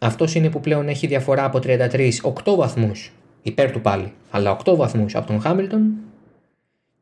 Αυτός 0.00 0.34
είναι 0.34 0.50
που 0.50 0.60
πλέον 0.60 0.88
έχει 0.88 1.06
διαφορά 1.06 1.44
από 1.44 1.58
33, 1.58 2.10
8 2.44 2.54
βαθμούς 2.56 3.12
υπέρ 3.42 3.70
του 3.70 3.80
πάλι, 3.80 4.12
αλλά 4.30 4.56
8 4.64 4.76
βαθμούς 4.76 5.14
από 5.14 5.26
τον 5.26 5.40
Χάμιλτον. 5.40 5.92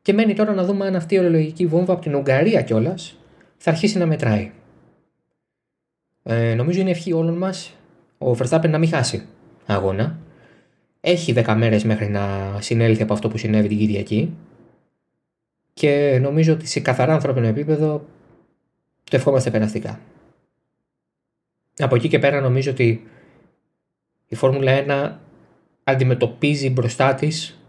Και 0.01 0.13
μένει 0.13 0.33
τώρα 0.33 0.53
να 0.53 0.63
δούμε 0.63 0.85
αν 0.85 0.95
αυτή 0.95 1.15
η 1.15 1.19
ορολογική 1.19 1.65
βόμβα 1.65 1.93
από 1.93 2.01
την 2.01 2.15
Ουγγαρία 2.15 2.61
κιόλας 2.61 3.17
θα 3.57 3.71
αρχίσει 3.71 3.97
να 3.97 4.05
μετράει. 4.05 4.51
Ε, 6.23 6.53
νομίζω 6.53 6.79
είναι 6.79 6.89
ευχή 6.89 7.13
όλων 7.13 7.37
μας 7.37 7.73
ο 8.17 8.31
Verstappen 8.31 8.69
να 8.69 8.77
μην 8.77 8.89
χάσει 8.89 9.25
αγώνα. 9.65 10.17
Έχει 11.01 11.33
10 11.35 11.55
μέρες 11.57 11.83
μέχρι 11.83 12.09
να 12.09 12.55
συνέλθει 12.61 13.01
από 13.01 13.13
αυτό 13.13 13.27
που 13.27 13.37
συνέβη 13.37 13.67
την 13.67 13.77
Κυριακή. 13.77 14.33
Και 15.73 16.19
νομίζω 16.21 16.53
ότι 16.53 16.67
σε 16.67 16.79
καθαρά 16.79 17.13
ανθρώπινο 17.13 17.47
επίπεδο 17.47 18.05
το 19.03 19.15
ευχόμαστε 19.15 19.51
περαστικά. 19.51 19.99
Από 21.77 21.95
εκεί 21.95 22.07
και 22.07 22.19
πέρα 22.19 22.41
νομίζω 22.41 22.71
ότι 22.71 23.07
η 24.27 24.35
Φόρμουλα 24.35 24.85
1 24.87 25.17
αντιμετωπίζει 25.83 26.69
μπροστά 26.69 27.13
της, 27.13 27.59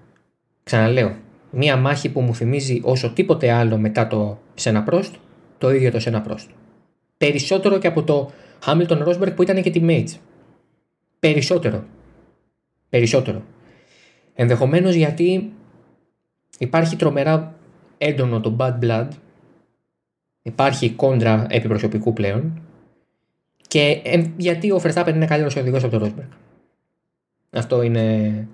ξαναλέω, 0.63 1.17
μία 1.51 1.77
μάχη 1.77 2.09
που 2.09 2.21
μου 2.21 2.35
θυμίζει 2.35 2.81
όσο 2.85 3.13
τίποτε 3.13 3.51
άλλο 3.51 3.77
μετά 3.79 4.07
το 4.07 4.39
Σένα 4.55 4.83
Πρόστ, 4.83 5.15
το 5.59 5.71
ίδιο 5.71 5.91
το 5.91 6.01
Σένα 6.01 6.21
Πρόστ. 6.21 6.51
Περισσότερο 7.17 7.79
και 7.79 7.87
από 7.87 8.03
το 8.03 8.31
Hamilton 8.67 9.07
Rosberg 9.07 9.33
που 9.37 9.43
ήταν 9.43 9.63
και 9.63 9.71
τη 9.71 9.81
Mates. 9.83 10.19
Περισσότερο. 11.19 11.85
Περισσότερο. 12.91 13.43
Ενδεχομένως 14.35 14.95
γιατί 14.95 15.53
υπάρχει 16.59 16.97
τρομερά 16.97 17.55
έντονο 17.99 18.41
το 18.41 18.57
bad 18.59 18.79
blood, 18.81 19.09
υπάρχει 20.43 20.91
κόντρα 20.91 21.47
επιπροσωπικού 21.51 22.13
πλέον 22.13 22.63
και 23.69 24.03
γιατί 24.37 24.71
ο 24.71 24.81
Verstappen 24.85 25.13
είναι 25.15 25.27
καλύτερος 25.27 25.57
οδηγός 25.57 25.85
από 25.85 25.99
τον 25.99 26.15
Rosberg. 26.15 26.37
Αυτό 27.51 27.83
είναι... 27.83 28.49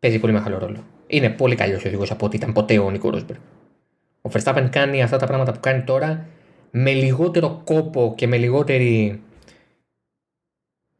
παίζει 0.00 0.18
πολύ 0.18 0.32
μεγάλο 0.32 0.58
ρόλο. 0.58 0.84
Είναι 1.06 1.30
πολύ 1.30 1.54
καλύτερος 1.54 1.84
οδηγός 1.84 2.10
από 2.10 2.26
ό,τι 2.26 2.36
ήταν 2.36 2.52
ποτέ 2.52 2.78
ο 2.78 2.90
Νίκο 2.90 3.10
Rosberg. 3.14 3.38
Ο 4.20 4.30
Verstappen 4.32 4.68
κάνει 4.70 5.02
αυτά 5.02 5.16
τα 5.16 5.26
πράγματα 5.26 5.52
που 5.52 5.60
κάνει 5.60 5.82
τώρα 5.82 6.26
με 6.70 6.92
λιγότερο 6.92 7.60
κόπο 7.64 8.14
και 8.16 8.26
με 8.26 8.36
λιγότερη 8.36 9.20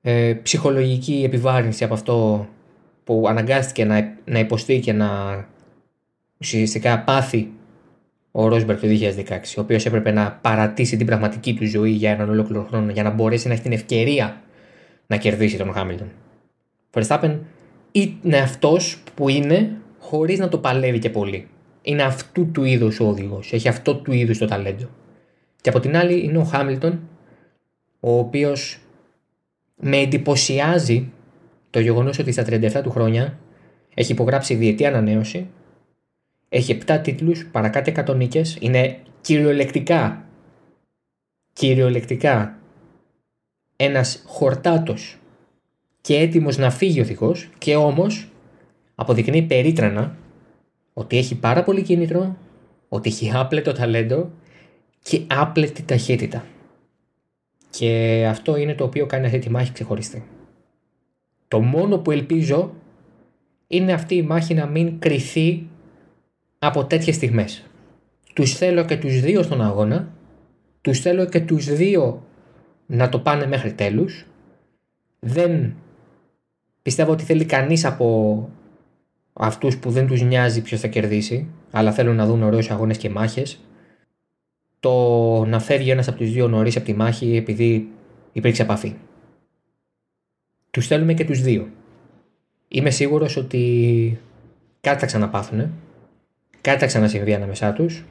ε, 0.09 0.35
ψυχολογική 0.42 1.23
επιβάρυνση 1.25 1.85
από 1.85 1.95
αυτό 1.95 2.47
που 3.05 3.25
αναγκάστηκε 3.29 3.85
να, 3.85 4.16
να 4.25 4.38
υποστεί 4.38 4.81
και 4.81 4.92
να 4.92 5.09
ουσιαστικά 6.40 7.01
πάθει 7.01 7.53
ο 8.31 8.49
Ρόσμπερκ 8.49 8.81
το 8.81 8.87
2016, 8.90 9.31
ο 9.57 9.61
οποίος 9.61 9.87
έπρεπε 9.87 10.11
να 10.11 10.33
παρατήσει 10.33 10.97
την 10.97 11.07
πραγματική 11.07 11.55
του 11.55 11.66
ζωή 11.66 11.90
για 11.90 12.11
έναν 12.11 12.31
ολόκληρο 12.31 12.66
χρόνο 12.69 12.90
για 12.92 13.03
να 13.03 13.11
μπορέσει 13.11 13.47
να 13.47 13.53
έχει 13.53 13.62
την 13.62 13.73
ευκαιρία 13.73 14.42
να 15.07 15.16
κερδίσει 15.16 15.57
τον 15.57 15.73
Χάμιλτον. 15.73 16.09
Ο 16.97 17.01
Verstappen 17.01 17.38
είναι 17.92 18.38
αυτός 18.38 19.03
που 19.14 19.29
είναι 19.29 19.71
χωρίς 19.99 20.38
να 20.38 20.49
το 20.49 20.59
παλεύει 20.59 20.99
και 20.99 21.11
πολύ. 21.11 21.49
Είναι 21.83 22.03
αυτού 22.03 22.51
του 22.51 22.64
είδους 22.64 23.01
ο 23.01 23.09
οδηγός. 23.09 23.53
Έχει 23.53 23.69
αυτό 23.69 23.95
του 23.95 24.12
είδους 24.12 24.38
το 24.38 24.47
ταλέντο. 24.47 24.88
Και 25.61 25.69
από 25.69 25.81
την 25.81 25.97
άλλη 25.97 26.25
είναι 26.25 26.38
ο 26.38 26.45
Χάμιλτον, 26.45 27.01
ο 28.01 28.19
οποίος 28.19 28.81
με 29.77 29.97
εντυπωσιάζει 29.97 31.12
το 31.71 31.81
γεγονός 31.81 32.19
ότι 32.19 32.33
στα 32.33 32.45
37 32.47 32.81
του 32.83 32.91
χρόνια 32.91 33.39
έχει 33.95 34.12
υπογράψει 34.12 34.55
διετή 34.55 34.87
ανανέωση, 34.87 35.47
έχει 36.49 36.79
7 36.87 37.01
τίτλους, 37.03 37.47
παρακάτω 37.47 37.93
100 38.12 38.17
νίκες, 38.17 38.57
είναι 38.61 38.99
κυριολεκτικά, 39.21 40.25
κυριολεκτικά 41.53 42.59
ένας 43.77 44.23
χορτάτος 44.27 45.19
και 46.01 46.17
έτοιμος 46.17 46.57
να 46.57 46.71
φύγει 46.71 47.01
ο 47.01 47.03
οδηγός 47.03 47.49
και 47.59 47.77
όμως 47.77 48.29
αποδεικνύει 48.95 49.43
περίτρανα 49.43 50.17
ότι 50.93 51.17
έχει 51.17 51.35
πάρα 51.35 51.62
πολύ 51.62 51.83
κίνητρο, 51.83 52.37
ότι 52.89 53.09
έχει 53.09 53.31
άπλετο 53.35 53.73
ταλέντο 53.73 54.31
και 55.03 55.21
άπλετη 55.27 55.83
ταχύτητα. 55.83 56.45
Και 57.79 58.27
αυτό 58.29 58.57
είναι 58.57 58.75
το 58.75 58.85
οποίο 58.85 59.07
κάνει 59.07 59.27
αυτή 59.27 59.39
τη 59.39 59.51
μάχη 59.51 59.73
ξεχωριστή. 59.73 60.25
Το 61.49 61.61
μόνο 61.61 61.99
που 61.99 62.11
ελπίζω 62.11 62.75
είναι 63.67 63.93
αυτή 63.93 64.15
η 64.15 64.23
μάχη 64.23 64.55
να 64.55 64.67
μην 64.67 64.99
κρυθεί 64.99 65.67
από 66.59 66.85
τέτοιες 66.85 67.15
στιγμές. 67.15 67.67
Τους 68.35 68.55
θέλω 68.55 68.85
και 68.85 68.97
τους 68.97 69.21
δύο 69.21 69.43
στον 69.43 69.62
αγώνα, 69.62 70.12
τους 70.81 71.01
θέλω 71.01 71.25
και 71.25 71.41
τους 71.41 71.65
δύο 71.65 72.27
να 72.87 73.09
το 73.09 73.19
πάνε 73.19 73.47
μέχρι 73.47 73.73
τέλους. 73.73 74.27
Δεν 75.21 75.75
πιστεύω 76.83 77.12
ότι 77.12 77.25
θέλει 77.25 77.45
κανείς 77.45 77.85
από 77.85 78.49
αυτούς 79.33 79.79
που 79.79 79.91
δεν 79.91 80.07
τους 80.07 80.23
νοιάζει 80.23 80.62
ποιος 80.62 80.81
θα 80.81 80.89
κερδίσει, 80.89 81.49
αλλά 81.71 81.93
θέλουν 81.93 82.17
να 82.17 82.27
δουν 82.27 82.43
ωραίους 82.43 82.71
αγώνες 82.71 82.97
και 82.97 83.11
μάχες. 83.11 83.61
Το 84.87 85.44
να 85.44 85.61
φεύγει 85.61 85.90
ένας 85.90 86.09
από 86.09 86.18
τους 86.18 86.31
δύο 86.31 86.49
νωρίς 86.49 86.77
από 86.77 86.85
τη 86.85 86.94
μάχη 86.94 87.37
επειδή 87.37 87.88
υπήρξε 88.33 88.62
επαφή. 88.62 88.94
Τους 90.70 90.87
θέλουμε 90.87 91.14
και 91.14 91.25
τους 91.25 91.40
δύο. 91.40 91.68
Είμαι 92.68 92.90
σίγουρος 92.90 93.37
ότι 93.37 94.20
κάτι 94.81 95.01
θα 95.01 95.07
ξαναπάθουνε. 95.07 95.70
Κάτι 96.61 96.79
θα 96.79 96.87
ξανασυμβεί 96.87 97.35
ανάμεσά 97.35 97.72
τους. 97.72 98.05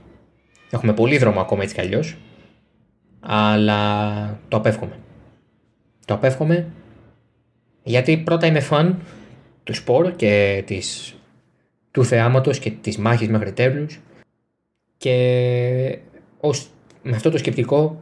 Έχουμε 0.70 0.94
πολύ 0.94 1.18
δρόμο 1.18 1.40
ακόμα 1.40 1.64
έτσι 1.64 1.76
κι 1.76 1.82
αλλιώς. 1.82 2.18
Αλλά 3.20 4.40
το 4.48 4.58
απέφχομαι. 4.58 5.00
Το 6.06 6.14
απέφχομαι 6.14 6.68
γιατί 7.84 8.18
πρώτα 8.18 8.48
είμαι 8.48 8.60
φαν 8.60 9.00
του 9.64 9.74
σπορ 9.74 10.16
και 10.16 10.64
της 10.66 11.16
του 11.92 12.06
θεάματος 12.06 12.60
και 12.60 12.72
της 12.72 12.98
μάχης 12.98 13.28
μέχρι 13.28 13.52
τέλους 13.52 14.00
και 14.98 16.00
ως, 16.46 16.70
με 17.02 17.16
αυτό 17.16 17.30
το 17.30 17.38
σκεπτικό 17.38 18.00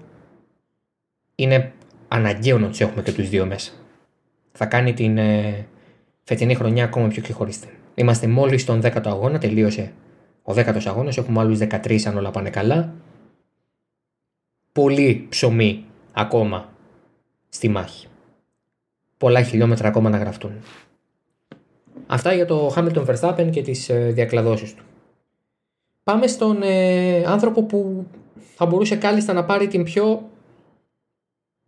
είναι 1.35 1.71
αναγκαίο 2.07 2.59
να 2.59 2.67
τους 2.67 2.79
έχουμε 2.79 3.01
και 3.01 3.11
τους 3.11 3.29
δύο 3.29 3.45
μέσα. 3.45 3.71
Θα 4.51 4.65
κάνει 4.65 4.93
την 4.93 5.17
ε, 5.17 5.65
φετινή 6.23 6.55
χρονιά 6.55 6.83
ακόμα 6.83 7.07
πιο 7.07 7.21
ξεχωριστή. 7.21 7.69
Είμαστε 7.95 8.27
μόλις 8.27 8.61
στον 8.61 8.81
10ο 8.83 9.01
αγώνα, 9.05 9.37
τελείωσε 9.37 9.93
ο 10.43 10.53
10ο 10.53 10.81
αγώνας, 10.85 11.17
έχουμε 11.17 11.39
άλλους 11.39 11.59
13 11.59 12.01
αν 12.03 12.17
όλα 12.17 12.31
πάνε 12.31 12.49
καλά. 12.49 12.93
Πολύ 14.71 15.25
ψωμί 15.29 15.85
ακόμα 16.13 16.69
στη 17.49 17.67
μάχη. 17.67 18.07
Πολλά 19.17 19.43
χιλιόμετρα 19.43 19.87
ακόμα 19.87 20.09
να 20.09 20.17
γραφτούν. 20.17 20.51
Αυτά 22.07 22.33
για 22.33 22.45
το 22.45 22.73
Hamilton 22.75 23.05
Verstappen 23.05 23.49
και 23.51 23.61
τις 23.61 23.89
ε, 23.89 24.11
διακλαδώσεις 24.13 24.73
του. 24.73 24.83
Πάμε 26.03 26.27
στον 26.27 26.61
ε, 26.61 27.23
άνθρωπο 27.25 27.63
που 27.63 28.05
θα 28.63 28.69
μπορούσε 28.69 28.95
κάλλιστα 28.95 29.33
να 29.33 29.43
πάρει 29.43 29.67
την 29.67 29.83
πιο 29.83 30.29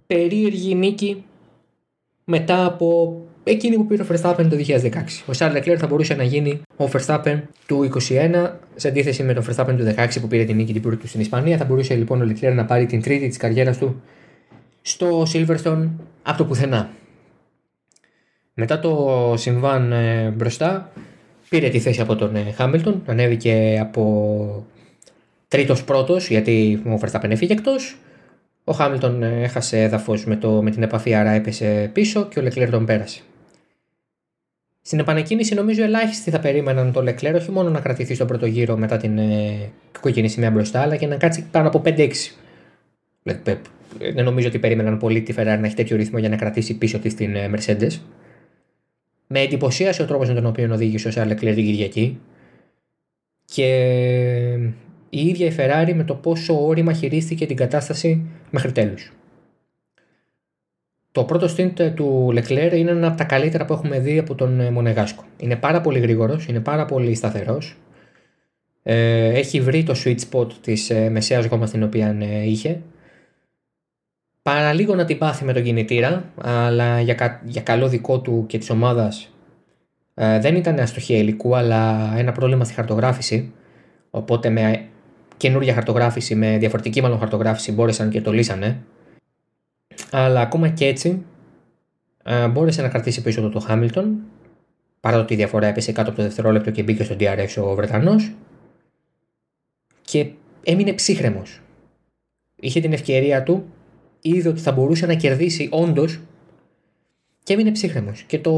περίεργη 0.07 0.75
νίκη 0.75 1.25
μετά 2.23 2.65
από 2.65 3.17
εκείνη 3.43 3.75
που 3.75 3.85
πήρε 3.85 4.03
ο 4.03 4.05
Verstappen 4.09 4.47
το 4.49 4.55
2016. 4.67 4.91
Ο 5.27 5.31
Charles 5.37 5.55
Leclerc 5.55 5.75
θα 5.77 5.87
μπορούσε 5.87 6.13
να 6.13 6.23
γίνει 6.23 6.61
ο 6.77 6.85
Verstappen 6.93 7.41
του 7.67 7.89
2021 8.09 8.51
σε 8.75 8.87
αντίθεση 8.87 9.23
με 9.23 9.33
τον 9.33 9.43
Verstappen 9.43 9.75
του 9.77 9.93
2016 9.97 10.07
που 10.21 10.27
πήρε 10.27 10.43
την 10.43 10.55
νίκη 10.55 10.73
την 10.73 10.81
πρώτη 10.81 10.97
του 10.97 11.07
στην 11.07 11.19
Ισπανία. 11.19 11.57
Θα 11.57 11.65
μπορούσε 11.65 11.95
λοιπόν 11.95 12.21
ο 12.21 12.25
Leclerc 12.31 12.53
να 12.53 12.65
πάρει 12.65 12.85
την 12.85 13.01
τρίτη 13.01 13.27
της 13.27 13.37
καριέρας 13.37 13.77
του 13.77 14.01
στο 14.81 15.23
Silverstone 15.33 15.89
από 16.23 16.37
το 16.37 16.45
πουθενά. 16.45 16.89
Μετά 18.53 18.79
το 18.79 19.33
συμβάν 19.37 19.91
ε, 19.91 20.33
μπροστά 20.35 20.91
πήρε 21.49 21.69
τη 21.69 21.79
θέση 21.79 22.01
από 22.01 22.15
τον 22.15 22.35
ε, 22.35 22.55
Hamilton, 22.57 22.93
ανέβηκε 23.05 23.77
από 23.81 24.65
τρίτος 25.47 25.83
πρώτος 25.83 26.29
γιατί 26.29 26.81
ο 26.85 26.99
Verstappen 27.01 27.29
έφυγε 27.29 27.53
εκτός. 27.53 27.97
Ο 28.63 28.71
Χάμιλτον 28.71 29.23
ε, 29.23 29.43
έχασε 29.43 29.81
έδαφος 29.81 30.25
με, 30.25 30.39
με 30.61 30.71
την 30.71 30.83
επαφή 30.83 31.13
άρα 31.13 31.31
έπεσε 31.31 31.89
πίσω 31.93 32.25
και 32.25 32.39
ο 32.39 32.43
Leclerc 32.43 32.67
τον 32.71 32.85
πέρασε. 32.85 33.21
Στην 34.81 34.99
επανεκκίνηση 34.99 35.55
νομίζω 35.55 35.83
ελάχιστοι 35.83 36.31
θα 36.31 36.39
περίμεναν 36.39 36.91
το 36.91 37.01
Leclerc 37.01 37.33
όχι 37.35 37.51
μόνο 37.51 37.69
να 37.69 37.79
κρατηθεί 37.79 38.15
στον 38.15 38.27
πρώτο 38.27 38.45
γύρο 38.45 38.77
μετά 38.77 38.97
την 38.97 39.17
ε, 39.17 39.71
κοκκινή 40.01 40.27
σημαία 40.27 40.51
μπροστά 40.51 40.81
αλλά 40.81 40.95
και 40.95 41.07
να 41.07 41.15
κάτσει 41.15 41.45
πάνω 41.51 41.67
από 41.67 41.81
5-6. 41.85 42.11
Δεν 44.13 44.23
νομίζω 44.23 44.47
ότι 44.47 44.59
περίμεναν 44.59 44.97
πολύ 44.97 45.21
τη 45.21 45.33
Ferrari 45.37 45.57
να 45.59 45.65
έχει 45.65 45.75
τέτοιο 45.75 45.97
ρυθμό 45.97 46.19
για 46.19 46.29
να 46.29 46.35
κρατήσει 46.35 46.77
πίσω 46.77 46.99
της 46.99 47.15
την 47.15 47.35
ε, 47.35 47.51
Mercedes. 47.53 47.99
Με 49.27 49.39
εντυπωσίασε 49.39 50.03
ο 50.03 50.05
τρόπος 50.05 50.27
με 50.27 50.33
τον 50.33 50.45
οποίο 50.45 50.73
οδήγησε 50.73 51.07
ο 51.07 51.11
Σαρ 51.11 51.27
Leclerc 51.27 51.37
την 51.55 51.65
Κυριακή 51.65 52.19
και 53.45 54.69
η 55.15 55.27
ίδια 55.27 55.47
η 55.47 55.55
Ferrari 55.57 55.93
με 55.95 56.03
το 56.03 56.15
πόσο 56.15 56.65
όρημα 56.65 56.93
χειρίστηκε 56.93 57.45
την 57.45 57.55
κατάσταση 57.55 58.25
μέχρι 58.49 58.71
τέλους. 58.71 59.11
Το 61.11 61.23
πρώτο 61.23 61.47
stint 61.57 61.91
του 61.95 62.33
Leclerc 62.35 62.71
είναι 62.73 62.91
ένα 62.91 63.07
από 63.07 63.17
τα 63.17 63.23
καλύτερα 63.23 63.65
που 63.65 63.73
έχουμε 63.73 63.99
δει 63.99 64.17
από 64.17 64.35
τον 64.35 64.59
ε, 64.59 64.71
Μονεγάσκο. 64.71 65.23
Είναι 65.37 65.55
πάρα 65.55 65.81
πολύ 65.81 65.99
γρήγορος, 65.99 66.45
είναι 66.45 66.59
πάρα 66.59 66.85
πολύ 66.85 67.15
σταθερός. 67.15 67.77
Ε, 68.83 69.27
έχει 69.27 69.61
βρει 69.61 69.83
το 69.83 69.93
sweet 70.05 70.17
spot 70.29 70.51
της 70.61 70.89
ε, 70.89 71.09
μεσαίας 71.09 71.45
γόμας 71.45 71.71
την 71.71 71.83
οποία 71.83 72.17
ε, 72.19 72.45
είχε. 72.45 72.81
Παραλίγο 74.41 74.95
να 74.95 75.05
την 75.05 75.17
πάθει 75.17 75.45
με 75.45 75.53
τον 75.53 75.63
κινητήρα, 75.63 76.31
αλλά 76.41 77.01
για, 77.01 77.41
για 77.45 77.61
καλό 77.61 77.87
δικό 77.87 78.19
του 78.19 78.43
και 78.47 78.57
της 78.57 78.69
ομάδας 78.69 79.29
ε, 80.13 80.39
δεν 80.39 80.55
ήταν 80.55 80.79
αστοχία 80.79 81.17
υλικού, 81.17 81.55
αλλά 81.55 82.13
ένα 82.17 82.31
πρόβλημα 82.31 82.63
στη 82.63 82.73
χαρτογράφηση. 82.73 83.53
Οπότε 84.09 84.49
με 84.49 84.85
καινούργια 85.37 85.73
χαρτογράφηση, 85.73 86.35
με 86.35 86.57
διαφορετική 86.57 87.01
μάλλον 87.01 87.19
χαρτογράφηση 87.19 87.71
μπόρεσαν 87.71 88.09
και 88.09 88.21
το 88.21 88.31
λύσανε. 88.31 88.83
Αλλά 90.11 90.41
ακόμα 90.41 90.69
και 90.69 90.85
έτσι 90.85 91.23
ε, 92.23 92.47
μπόρεσε 92.47 92.81
να 92.81 92.89
κρατήσει 92.89 93.21
πίσω 93.21 93.41
του 93.41 93.49
το 93.49 93.59
Χάμιλτον 93.59 94.17
παρά 94.99 95.19
ότι 95.19 95.33
η 95.33 95.37
διαφορά 95.37 95.67
έπεσε 95.67 95.91
κάτω 95.91 96.09
από 96.09 96.17
το 96.17 96.23
δευτερόλεπτο 96.23 96.71
και 96.71 96.83
μπήκε 96.83 97.03
στο 97.03 97.15
DRS 97.19 97.63
ο 97.63 97.75
Βρετανός 97.75 98.31
και 100.01 100.29
έμεινε 100.63 100.93
ψύχρεμος. 100.93 101.61
Είχε 102.55 102.79
την 102.79 102.93
ευκαιρία 102.93 103.43
του, 103.43 103.65
είδε 104.21 104.49
ότι 104.49 104.59
θα 104.59 104.71
μπορούσε 104.71 105.05
να 105.05 105.13
κερδίσει 105.13 105.67
όντως 105.71 106.19
και 107.43 107.53
έμεινε 107.53 107.71
ψύχρεμος. 107.71 108.23
Και 108.27 108.39
το 108.39 108.51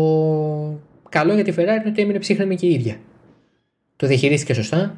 καλό 1.10 1.34
για 1.34 1.44
τη 1.44 1.52
Ferrari 1.56 1.58
είναι 1.58 1.84
ότι 1.86 2.02
έμεινε 2.02 2.20
ψύχρεμη 2.20 2.56
και 2.56 2.66
η 2.66 2.74
ίδια. 2.74 2.98
Το 3.96 4.08
διαχειρίστηκε 4.08 4.54
σωστά. 4.54 4.98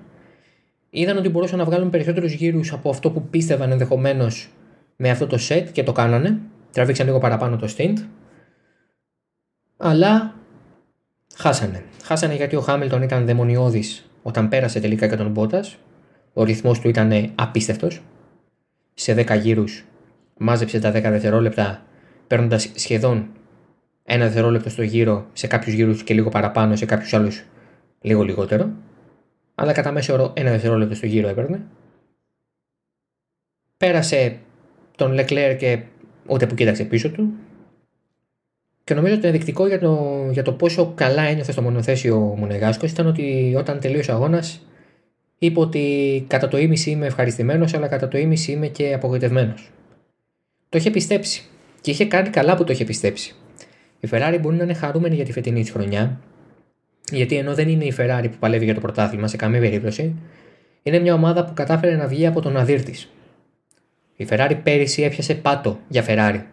Είδαν 0.90 1.18
ότι 1.18 1.30
μπορούσαν 1.30 1.58
να 1.58 1.66
βγάλουν 1.66 1.90
περισσότερους 1.90 2.34
γύρους 2.34 2.74
από 2.74 2.90
αυτό 2.90 3.12
που 3.12 3.22
πίστευαν 3.22 3.72
ενδεχομένως 3.72 4.50
με 4.96 5.10
αυτό 5.10 5.28
το 5.28 5.38
set 5.50 5.66
και 5.72 5.84
το 5.84 5.92
κάνανε. 5.92 6.40
Τραβήξαν 6.72 7.06
λίγο 7.06 7.20
παραπάνω 7.20 7.58
το 7.58 7.68
stint. 7.78 7.98
Αλλά 9.78 10.36
χάσανε. 11.36 11.84
Χάσανε 12.04 12.36
γιατί 12.36 12.56
ο 12.56 12.62
Χάμιλτον 12.62 13.02
ήταν 13.02 13.26
δαιμονιώδης 13.26 14.10
όταν 14.24 14.50
πέρασε 14.50 14.80
τελικά 14.80 15.08
και 15.08 15.16
τον 15.16 15.32
Μπότας. 15.32 15.78
Ο 16.34 16.44
ρυθμός 16.44 16.80
του 16.80 16.90
ήταν 16.90 17.32
απίστευτος. 17.36 18.02
Σε 18.94 19.14
10 19.14 19.40
γύρους 19.42 19.86
μάζεψε 20.38 20.80
τα 20.80 20.92
10 20.92 21.02
δευτερόλεπτα 21.02 21.82
παίρνοντας 22.28 22.72
σχεδόν 22.76 23.28
ένα 24.04 24.26
δευτερόλεπτο 24.26 24.70
στο 24.70 24.82
γύρο, 24.82 25.28
σε 25.34 25.48
κάποιους 25.48 25.76
γύρους 25.76 26.04
και 26.04 26.14
λίγο 26.14 26.30
παραπάνω, 26.30 26.76
σε 26.76 26.86
κάποιους 26.86 27.14
άλλους 27.14 27.44
λίγο 28.02 28.24
λιγότερο. 28.24 28.70
Αλλά 29.62 29.72
κατά 29.72 29.92
μέσο 29.92 30.14
όρο 30.14 30.34
ένα 30.36 30.52
δευτερόλεπτο 30.52 30.96
στο 30.96 31.06
γύρο 31.06 31.28
έπαιρνε. 31.28 31.62
Πέρασε 33.78 34.38
τον 34.96 35.18
Leclerc 35.20 35.56
και 35.60 35.80
ούτε 36.28 36.48
που 36.48 36.56
κοίταξε 36.56 36.84
πίσω 36.84 37.12
του. 37.12 37.34
Και 38.84 38.94
νομίζω 38.94 39.14
ότι 39.14 39.22
το 39.22 39.28
ενδεικτικό 39.28 39.68
για 39.68 39.80
το, 39.80 40.26
για 40.32 40.44
το 40.44 40.54
πόσο 40.54 40.94
καλά 40.96 41.22
ένιωθε 41.22 41.52
στο 41.52 41.62
μονοθέσιο 41.62 42.16
ο 42.16 42.36
Μονεγάσκος 42.36 42.92
ήταν 42.92 43.08
ότι 43.08 43.56
όταν 43.58 43.80
τελείωσε 43.80 44.12
ο 44.12 44.14
αγώνας 44.14 44.66
είπε 45.40 45.60
ότι 45.60 46.26
κατά 46.28 46.48
το 46.48 46.58
ίμιση 46.58 46.90
είμαι 46.90 47.06
ευχαριστημένος, 47.06 47.74
αλλά 47.74 47.88
κατά 47.88 48.08
το 48.08 48.18
ίμιση 48.18 48.52
είμαι 48.52 48.68
και 48.68 48.94
απογοητευμένος. 48.94 49.72
Το 50.70 50.78
είχε 50.78 50.92
πιστέψει. 50.92 51.44
Και 51.82 51.92
είχε 51.92 52.06
κάνει 52.06 52.30
καλά 52.30 52.56
που 52.56 52.64
το 52.64 52.72
είχε 52.72 52.86
πιστέψει. 52.86 53.36
Η 54.00 54.08
Ferrari 54.12 54.38
μπορεί 54.42 54.56
να 54.56 54.64
είναι 54.64 54.74
χαρούμενη 54.74 55.16
για 55.16 55.26
τη 55.26 55.32
φετινή 55.32 55.62
της 55.62 55.72
χρονιά, 55.72 56.20
γιατί 57.16 57.38
ενώ 57.38 57.54
δεν 57.54 57.68
είναι 57.68 57.86
η 57.86 57.94
Ferrari 57.98 58.28
που 58.32 58.38
παλεύει 58.40 58.66
για 58.66 58.74
το 58.74 58.80
πρωτάθλημα 58.80 59.28
σε 59.28 59.36
καμία 59.36 59.60
περίπτωση, 59.60 60.16
είναι 60.84 61.00
μια 61.00 61.14
ομάδα 61.14 61.46
που 61.46 61.54
κατάφερε 61.54 61.96
να 61.96 62.08
βγει 62.08 62.26
από 62.26 62.42
τον 62.42 62.58
αδύρ 62.58 62.84
της. 62.84 63.10
Η 64.16 64.28
Ferrari 64.30 64.60
πέρυσι 64.64 65.02
έπιασε 65.02 65.36
πάτο 65.36 65.80
για 65.88 66.06
Ferrari. 66.08 66.44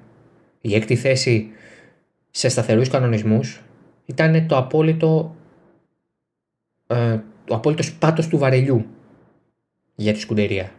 Η 0.60 0.74
έκτη 0.74 0.96
θέση 0.96 1.50
σε 2.30 2.48
σταθερούς 2.48 2.88
κανονισμούς 2.88 3.62
ήταν 4.06 4.46
το 4.46 4.56
απόλυτο, 4.56 5.36
ε, 6.86 7.18
το 7.44 7.54
απόλυτος 7.54 7.92
πάτος 7.92 8.28
του 8.28 8.38
βαρελιού 8.38 8.86
για 9.94 10.12
τη 10.12 10.18
σκουντερία 10.18 10.70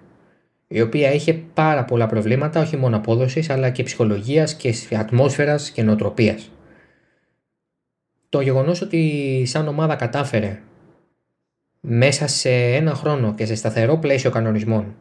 η 0.68 0.82
οποία 0.82 1.13
είχε 1.13 1.34
πάρα 1.34 1.86
πολλά 1.86 2.08
προβλήματα 2.08 2.62
όχι 2.62 2.78
μόνο 2.78 2.96
απόδοσης, 2.96 3.50
αλλά 3.50 3.70
και 3.70 3.84
ψυχολογίας 3.84 4.56
και 4.56 4.74
ατμόσφαιρας 4.98 5.72
και 5.72 5.84
νοοτροπίας. 5.84 6.52
Το 8.30 8.42
γεγονός 8.42 8.82
ότι 8.82 9.44
σαν 9.46 9.68
ομάδα 9.68 9.96
κατάφερε 9.96 10.60
μέσα 11.80 12.28
σε 12.28 12.50
ένα 12.50 12.94
χρόνο 12.94 13.34
και 13.34 13.46
σε 13.46 13.56
σταθερό 13.56 13.98
πλαίσιο 13.98 14.30
κανονισμών 14.30 14.96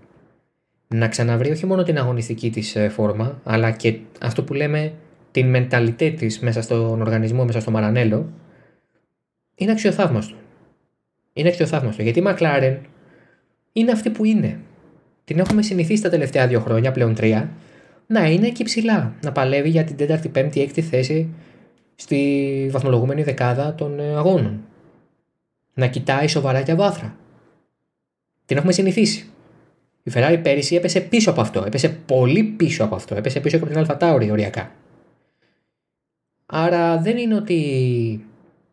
να 0.88 1.08
ξαναβρει 1.08 1.50
όχι 1.50 1.66
μόνο 1.66 1.82
την 1.82 1.98
αγωνιστική 1.98 2.50
της 2.50 2.76
ε, 2.76 2.88
φόρμα, 2.88 3.40
αλλά 3.44 3.70
και 3.70 3.98
αυτό 4.20 4.42
που 4.42 4.54
λέμε 4.54 4.92
την 5.30 5.48
μενταλιτέ 5.48 6.10
της 6.10 6.40
μέσα 6.40 6.62
στον 6.62 7.00
οργανισμό, 7.00 7.44
μέσα 7.44 7.60
στο 7.60 7.70
Μαρανέλο, 7.70 8.32
είναι 9.54 9.70
αξιοθαύμαστο. 9.70 10.34
Είναι 11.32 11.48
αξιοθαύμαστο, 11.48 12.02
γιατί 12.02 12.18
η 12.18 12.22
McLaren 12.26 12.76
είναι 13.72 13.92
αυτή 13.92 14.10
που 14.10 14.24
είναι. 14.24 14.58
Την 15.24 15.38
έχουμε 15.38 15.62
συνηθίσει 15.62 16.02
τα 16.02 16.08
τελευταία 16.08 16.46
δύο 16.46 16.60
χρόνια, 16.60 16.92
πλέον 16.92 17.14
τρία, 17.14 17.50
να 18.06 18.26
είναι 18.26 18.46
εκεί 18.46 18.64
ψηλά, 18.64 19.14
να 19.22 19.32
παλεύει 19.32 19.68
για 19.68 19.84
την 19.84 19.96
τέταρτη, 19.96 20.28
πέμπτη, 20.28 20.60
έκτη 20.60 20.82
θέση 20.82 21.28
στη 21.96 22.68
βαθμολογούμενη 22.72 23.22
δεκάδα 23.22 23.74
των 23.74 24.00
ε, 24.00 24.16
αγώνων. 24.16 24.60
Να 25.74 25.86
κοιτάει 25.86 26.28
σοβαρά 26.28 26.60
για 26.60 26.76
βάθρα. 26.76 27.16
Την 28.46 28.56
έχουμε 28.56 28.72
συνηθίσει. 28.72 29.30
Η 30.02 30.10
Ferrari 30.14 30.38
πέρυσι 30.42 30.74
έπεσε 30.74 31.00
πίσω 31.00 31.30
από 31.30 31.40
αυτό. 31.40 31.64
Έπεσε 31.66 31.88
πολύ 31.88 32.42
πίσω 32.42 32.84
από 32.84 32.94
αυτό. 32.94 33.14
Έπεσε 33.14 33.40
πίσω 33.40 33.56
από 33.56 33.66
την 33.66 33.78
Αλφα 33.78 33.96
Tauri 34.00 34.28
οριακά. 34.30 34.72
Άρα 36.46 36.98
δεν 36.98 37.16
είναι 37.16 37.34
ότι 37.34 37.54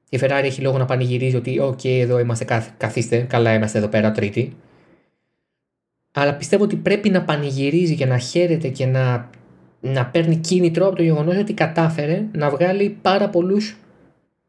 η 0.09 0.19
Ferrari 0.21 0.41
έχει 0.43 0.61
λόγο 0.61 0.77
να 0.77 0.85
πανηγυρίζει 0.85 1.35
ότι 1.35 1.59
«ΟΚ, 1.59 1.79
okay, 1.79 1.99
εδώ 1.99 2.19
είμαστε, 2.19 2.45
καθίστε, 2.77 3.17
καλά 3.19 3.53
είμαστε 3.53 3.77
εδώ 3.77 3.87
πέρα 3.87 4.11
τρίτη». 4.11 4.55
Αλλά 6.11 6.33
πιστεύω 6.35 6.63
ότι 6.63 6.75
πρέπει 6.75 7.09
να 7.09 7.23
πανηγυρίζει 7.23 7.95
και 7.95 8.05
να 8.05 8.17
χαίρεται 8.17 8.67
και 8.67 8.85
να, 8.85 9.29
να 9.85 10.05
παίρνει 10.05 10.35
κίνητρο 10.35 10.87
από 10.87 10.95
το 10.95 11.03
γεγονός 11.03 11.37
ότι 11.37 11.53
κατάφερε 11.53 12.23
να 12.31 12.49
βγάλει 12.49 12.97
πάρα 13.01 13.29
πολλούς 13.29 13.77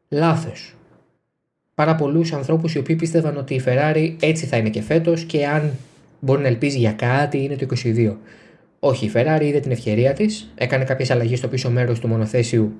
λάθος. 0.09 0.75
πάρα 1.73 1.95
πολλούς 1.95 2.33
ανθρώπους 2.33 2.75
οι 2.75 2.77
οποίοι 2.77 2.95
πίστευαν 2.95 3.37
ότι 3.37 3.53
η 3.53 3.61
Ferrari 3.65 4.15
έτσι 4.19 4.45
θα 4.45 4.57
είναι 4.57 4.69
και 4.69 4.81
φέτος 4.81 5.23
και 5.23 5.47
αν 5.47 5.71
μπορεί 6.19 6.41
να 6.41 6.47
ελπίζει 6.47 6.77
για 6.77 6.91
κάτι 6.91 7.43
είναι 7.43 7.55
το 7.55 7.65
22. 7.83 8.15
Όχι, 8.79 9.05
η 9.05 9.11
Ferrari 9.13 9.41
είδε 9.41 9.59
την 9.59 9.71
ευκαιρία 9.71 10.13
της, 10.13 10.51
έκανε 10.55 10.83
κάποιες 10.83 11.11
αλλαγές 11.11 11.37
στο 11.37 11.47
πίσω 11.47 11.69
μέρος 11.69 11.99
του 11.99 12.07
μονοθέσιου 12.07 12.73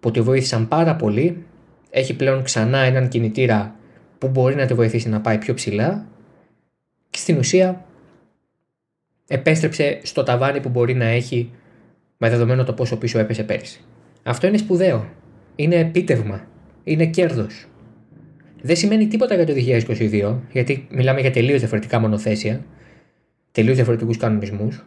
που 0.00 0.10
τη 0.10 0.20
βοήθησαν 0.20 0.68
πάρα 0.68 0.96
πολύ. 0.96 1.44
Έχει 1.90 2.14
πλέον 2.14 2.42
ξανά 2.42 2.78
έναν 2.78 3.08
κινητήρα 3.08 3.74
που 4.18 4.28
μπορεί 4.28 4.54
να 4.54 4.66
τη 4.66 4.74
βοηθήσει 4.74 5.08
να 5.08 5.20
πάει 5.20 5.38
πιο 5.38 5.54
ψηλά 5.54 6.06
και 7.10 7.18
στην 7.18 7.38
ουσία 7.38 7.84
επέστρεψε 9.28 10.00
στο 10.02 10.22
ταβάνι 10.22 10.60
που 10.60 10.68
μπορεί 10.68 10.94
να 10.94 11.04
έχει 11.04 11.50
με 12.22 12.30
δεδομένο 12.30 12.64
το 12.64 12.72
πόσο 12.72 12.96
πίσω 12.96 13.18
έπεσε 13.18 13.42
πέρυσι. 13.42 13.80
Αυτό 14.22 14.46
είναι 14.46 14.56
σπουδαίο. 14.56 15.08
Είναι 15.56 15.76
επίτευγμα. 15.76 16.46
Είναι 16.84 17.06
κέρδος. 17.06 17.66
Δεν 18.62 18.76
σημαίνει 18.76 19.06
τίποτα 19.06 19.34
για 19.34 19.46
το 19.46 19.52
2022, 19.52 20.36
γιατί 20.52 20.86
μιλάμε 20.90 21.20
για 21.20 21.30
τελείως 21.30 21.58
διαφορετικά 21.58 21.98
μονοθέσια, 21.98 22.64
τελείως 23.52 23.76
διαφορετικούς 23.76 24.16
κανονισμούς. 24.16 24.86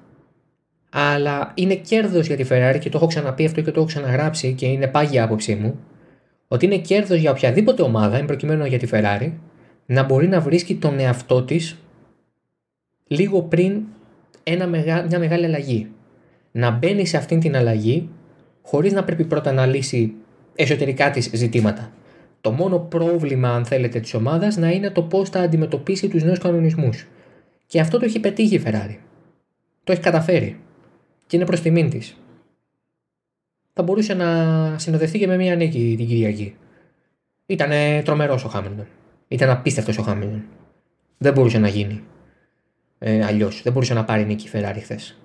Αλλά 0.89 1.51
είναι 1.55 1.75
κέρδος 1.75 2.27
για 2.27 2.35
τη 2.35 2.45
Ferrari 2.49 2.77
και 2.79 2.89
το 2.89 2.97
έχω 2.97 3.07
ξαναπεί 3.07 3.45
αυτό 3.45 3.61
και 3.61 3.71
το 3.71 3.79
έχω 3.79 3.87
ξαναγράψει 3.87 4.53
και 4.53 4.65
είναι 4.65 4.87
πάγια 4.87 5.23
άποψή 5.23 5.55
μου, 5.55 5.79
ότι 6.47 6.65
είναι 6.65 6.77
κέρδος 6.77 7.19
για 7.19 7.31
οποιαδήποτε 7.31 7.81
ομάδα, 7.81 8.17
εν 8.17 8.25
προκειμένου 8.25 8.65
για 8.65 8.79
τη 8.79 8.87
Ferrari, 8.91 9.31
να 9.85 10.03
μπορεί 10.03 10.27
να 10.27 10.39
βρίσκει 10.39 10.75
τον 10.75 10.99
εαυτό 10.99 11.43
της 11.43 11.77
λίγο 13.07 13.41
πριν 13.41 13.81
ένα 14.43 14.67
μια 15.07 15.19
μεγάλη 15.19 15.45
αλλαγή. 15.45 15.91
Να 16.55 16.71
μπαίνει 16.71 17.05
σε 17.05 17.17
αυτήν 17.17 17.39
την 17.39 17.55
αλλαγή 17.55 18.09
χωρίς 18.61 18.93
να 18.93 19.03
πρέπει 19.03 19.23
πρώτα 19.23 19.51
να 19.51 19.65
λύσει 19.65 20.13
εσωτερικά 20.55 21.11
τη 21.11 21.37
ζητήματα. 21.37 21.91
Το 22.41 22.51
μόνο 22.51 22.79
πρόβλημα, 22.79 23.49
αν 23.49 23.65
θέλετε, 23.65 23.99
της 23.99 24.13
ομάδας 24.13 24.57
να 24.57 24.69
είναι 24.69 24.89
το 24.89 25.01
πώς 25.01 25.29
θα 25.29 25.39
αντιμετωπίσει 25.39 26.07
τους 26.07 26.23
νέους 26.23 26.39
κανονισμούς. 26.39 27.07
Και 27.65 27.79
αυτό 27.79 27.99
το 27.99 28.05
έχει 28.05 28.19
πετύχει 28.19 28.55
η 28.55 28.61
Ferrari. 28.65 28.95
Το 29.83 29.91
έχει 29.91 30.01
καταφέρει. 30.01 30.59
Και 31.27 31.35
είναι 31.35 31.45
προς 31.45 31.61
τιμήν 31.61 31.89
της. 31.89 32.17
Θα 33.73 33.83
μπορούσε 33.83 34.13
να 34.13 34.79
συνοδευτεί 34.79 35.19
και 35.19 35.27
με 35.27 35.35
μια 35.35 35.55
νίκη 35.55 35.93
την 35.97 36.07
Κυριακή. 36.07 36.55
Ήταν 37.45 37.71
τρομερός 38.03 38.43
ο 38.43 38.47
Χάμιλτον. 38.47 38.87
Ήταν 39.27 39.49
απίστευτος 39.49 39.97
ο 39.97 40.01
Χάμιλτον. 40.01 40.43
Δεν 41.17 41.33
μπορούσε 41.33 41.57
να 41.57 41.67
γίνει 41.67 42.03
ε, 42.99 43.25
αλλιώς. 43.25 43.61
Δεν 43.61 43.73
μπορούσε 43.73 43.93
να 43.93 44.03
πάρει 44.03 44.25
νίκη 44.25 44.47
η 44.47 44.51
Ferrari 44.53 44.79
χθες. 44.81 45.17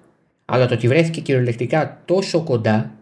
Αλλά 0.50 0.66
το 0.66 0.74
ότι 0.74 0.88
βρέθηκε 0.88 1.20
κυριολεκτικά 1.20 2.02
τόσο 2.04 2.42
κοντά 2.42 2.92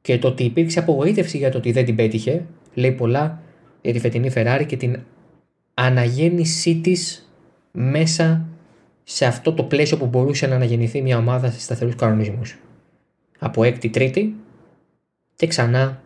και 0.00 0.18
το 0.18 0.28
ότι 0.28 0.44
υπήρξε 0.44 0.78
απογοήτευση 0.78 1.36
για 1.36 1.50
το 1.50 1.58
ότι 1.58 1.72
δεν 1.72 1.84
την 1.84 1.96
πέτυχε, 1.96 2.44
λέει 2.74 2.92
πολλά 2.92 3.42
για 3.82 3.92
τη 3.92 3.98
φετινή 3.98 4.30
Ferrari 4.34 4.64
και 4.66 4.76
την 4.76 4.98
αναγέννησή 5.74 6.76
της 6.76 7.32
μέσα 7.72 8.46
σε 9.04 9.24
αυτό 9.24 9.52
το 9.52 9.62
πλαίσιο 9.62 9.96
που 9.96 10.06
μπορούσε 10.06 10.46
να 10.46 10.54
αναγεννηθεί 10.54 11.02
μια 11.02 11.18
ομάδα 11.18 11.50
σε 11.50 11.60
σταθερούς 11.60 11.94
κανονισμούς. 11.94 12.58
Από 13.38 13.64
έκτη 13.64 13.88
τρίτη 13.88 14.34
και 15.36 15.46
ξανά 15.46 16.02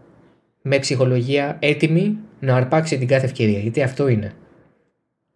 με 0.62 0.78
ψυχολογία 0.78 1.56
έτοιμη 1.60 2.16
να 2.40 2.56
αρπάξει 2.56 2.98
την 2.98 3.06
κάθε 3.06 3.26
ευκαιρία. 3.26 3.58
Γιατί 3.58 3.82
αυτό 3.82 4.08
είναι. 4.08 4.34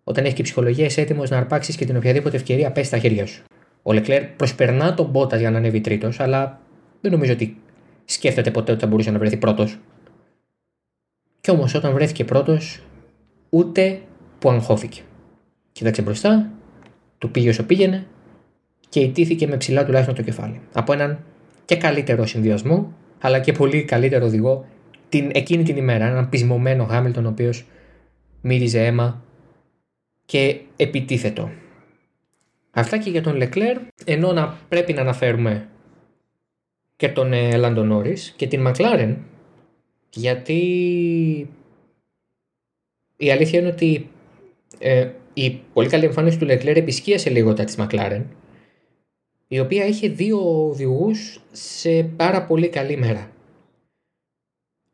Όταν 0.04 0.24
έχεις 0.24 0.36
και 0.36 0.42
ψυχολογία, 0.42 0.84
είσαι 0.84 1.00
έτοιμος 1.00 1.30
να 1.30 1.36
αρπάξεις 1.36 1.76
και 1.76 1.84
την 1.84 1.96
οποιαδήποτε 1.96 2.36
ευκαιρία 2.36 2.72
πέσει 2.72 2.86
στα 2.86 2.98
χέρια 2.98 3.26
σου. 3.26 3.42
Ο 3.82 3.92
Λεκλέρ 3.92 4.24
προσπερνά 4.24 4.94
τον 4.94 5.06
Μπότα 5.06 5.36
για 5.36 5.50
να 5.50 5.58
ανέβει 5.58 5.80
τρίτος, 5.80 6.20
αλλά 6.20 6.60
δεν 7.00 7.12
νομίζω 7.12 7.32
ότι 7.32 7.56
σκέφτεται 8.04 8.50
ποτέ 8.50 8.72
ότι 8.72 8.80
θα 8.80 8.86
μπορούσε 8.86 9.10
να 9.10 9.18
βρεθεί 9.18 9.36
πρώτος. 9.36 9.78
Κι 11.40 11.50
όμως 11.50 11.74
όταν 11.74 11.92
βρέθηκε 11.92 12.24
πρώτος, 12.24 12.82
ούτε 13.50 14.00
που 14.38 14.50
αγχώθηκε. 14.50 15.00
Κοίταξε 15.72 16.02
μπροστά, 16.02 16.50
του 17.18 17.30
πήγε 17.30 17.48
όσο 17.48 17.62
πήγαινε 17.62 18.06
και 18.88 19.00
ιτήθηκε 19.00 19.46
με 19.46 19.56
ψηλά 19.56 19.84
τουλάχιστον 19.84 20.14
το 20.14 20.22
κεφάλι. 20.22 20.60
Από 20.72 20.92
έναν 20.92 21.24
και 21.64 21.76
καλύτερο 21.76 22.26
συνδυασμό, 22.26 22.92
αλλά 23.20 23.40
και 23.40 23.52
πολύ 23.52 23.84
καλύτερο 23.84 24.26
οδηγό 24.26 24.66
την, 25.08 25.30
εκείνη 25.34 25.62
την 25.62 25.76
ημέρα. 25.76 26.06
Έναν 26.06 26.28
πεισμωμένο 26.28 26.84
Χάμιλτον, 26.84 27.26
ο 27.26 27.28
οποίος 27.28 27.64
μύριζε 28.40 28.84
αίμα 28.84 29.22
και 30.26 30.60
επιτίθετο. 30.76 31.50
Αυτά 32.74 32.98
και 32.98 33.10
για 33.10 33.22
τον 33.22 33.36
Λεκλέρ, 33.36 33.78
ενώ 34.04 34.32
να 34.32 34.58
πρέπει 34.68 34.92
να 34.92 35.00
αναφέρουμε 35.00 35.68
και 36.96 37.08
τον 37.08 37.32
Λάντον 37.56 38.04
ε, 38.04 38.14
και 38.36 38.46
την 38.46 38.60
Μακλάρεν, 38.60 39.24
γιατί 40.10 40.60
η 43.16 43.30
αλήθεια 43.30 43.58
είναι 43.58 43.68
ότι 43.68 44.10
ε, 44.78 45.10
η 45.34 45.50
πολύ 45.72 45.88
καλή 45.88 46.04
εμφάνιση 46.04 46.38
του 46.38 46.44
Λεκλέρ 46.44 46.76
επισκίασε 46.76 47.30
λίγο 47.30 47.54
τα 47.54 47.64
της 47.64 47.76
Μακλάρεν, 47.76 48.26
η 49.48 49.60
οποία 49.60 49.86
είχε 49.86 50.08
δύο 50.08 50.68
οδηγούς 50.68 51.40
σε 51.52 52.02
πάρα 52.02 52.46
πολύ 52.46 52.68
καλή 52.68 52.96
μέρα. 52.96 53.30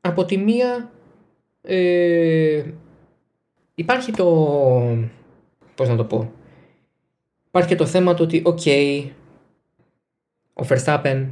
Από 0.01 0.25
τη 0.25 0.37
μία 0.37 0.91
ε, 1.63 2.65
υπάρχει 3.75 4.13
το 4.13 4.27
πώς 5.75 5.89
να 5.89 5.97
το 5.97 6.05
πω. 6.05 6.33
Υπάρχει 7.49 7.69
και 7.69 7.75
το 7.75 7.87
θέμα 7.87 8.15
του 8.15 8.25
ότι, 8.25 8.43
οκ, 8.45 8.61
ο 10.53 10.67
Verstappen 10.69 11.27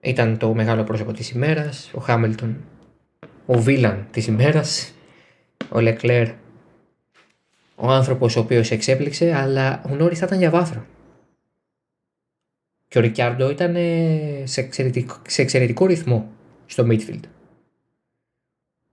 ήταν 0.00 0.38
το 0.38 0.54
μεγάλο 0.54 0.84
πρόσωπο 0.84 1.12
της 1.12 1.30
ημέρας, 1.30 1.90
ο 1.94 2.00
Χάμιλτον 2.00 2.64
ο 3.46 3.58
villain 3.58 4.06
της 4.10 4.26
ημέρας, 4.26 4.92
ο 5.68 5.80
Λεκλέρ 5.80 6.28
ο 7.74 7.90
άνθρωπος 7.90 8.36
ο 8.36 8.40
οποίος 8.40 8.70
εξέπληξε, 8.70 9.34
αλλά 9.34 9.82
ο 9.90 9.94
Νόρις 9.94 10.18
θα 10.18 10.26
ήταν 10.26 10.38
για 10.38 10.50
βάθρο. 10.50 10.86
Και 12.88 12.98
ο 12.98 13.00
Ρικιάρντο 13.00 13.50
ήταν 13.50 13.76
σε 14.46 14.60
εξαιρετικό, 14.60 15.16
σε 15.26 15.42
εξαιρετικό 15.42 15.86
ρυθμό 15.86 16.32
στο 16.66 16.86
midfield. 16.88 17.20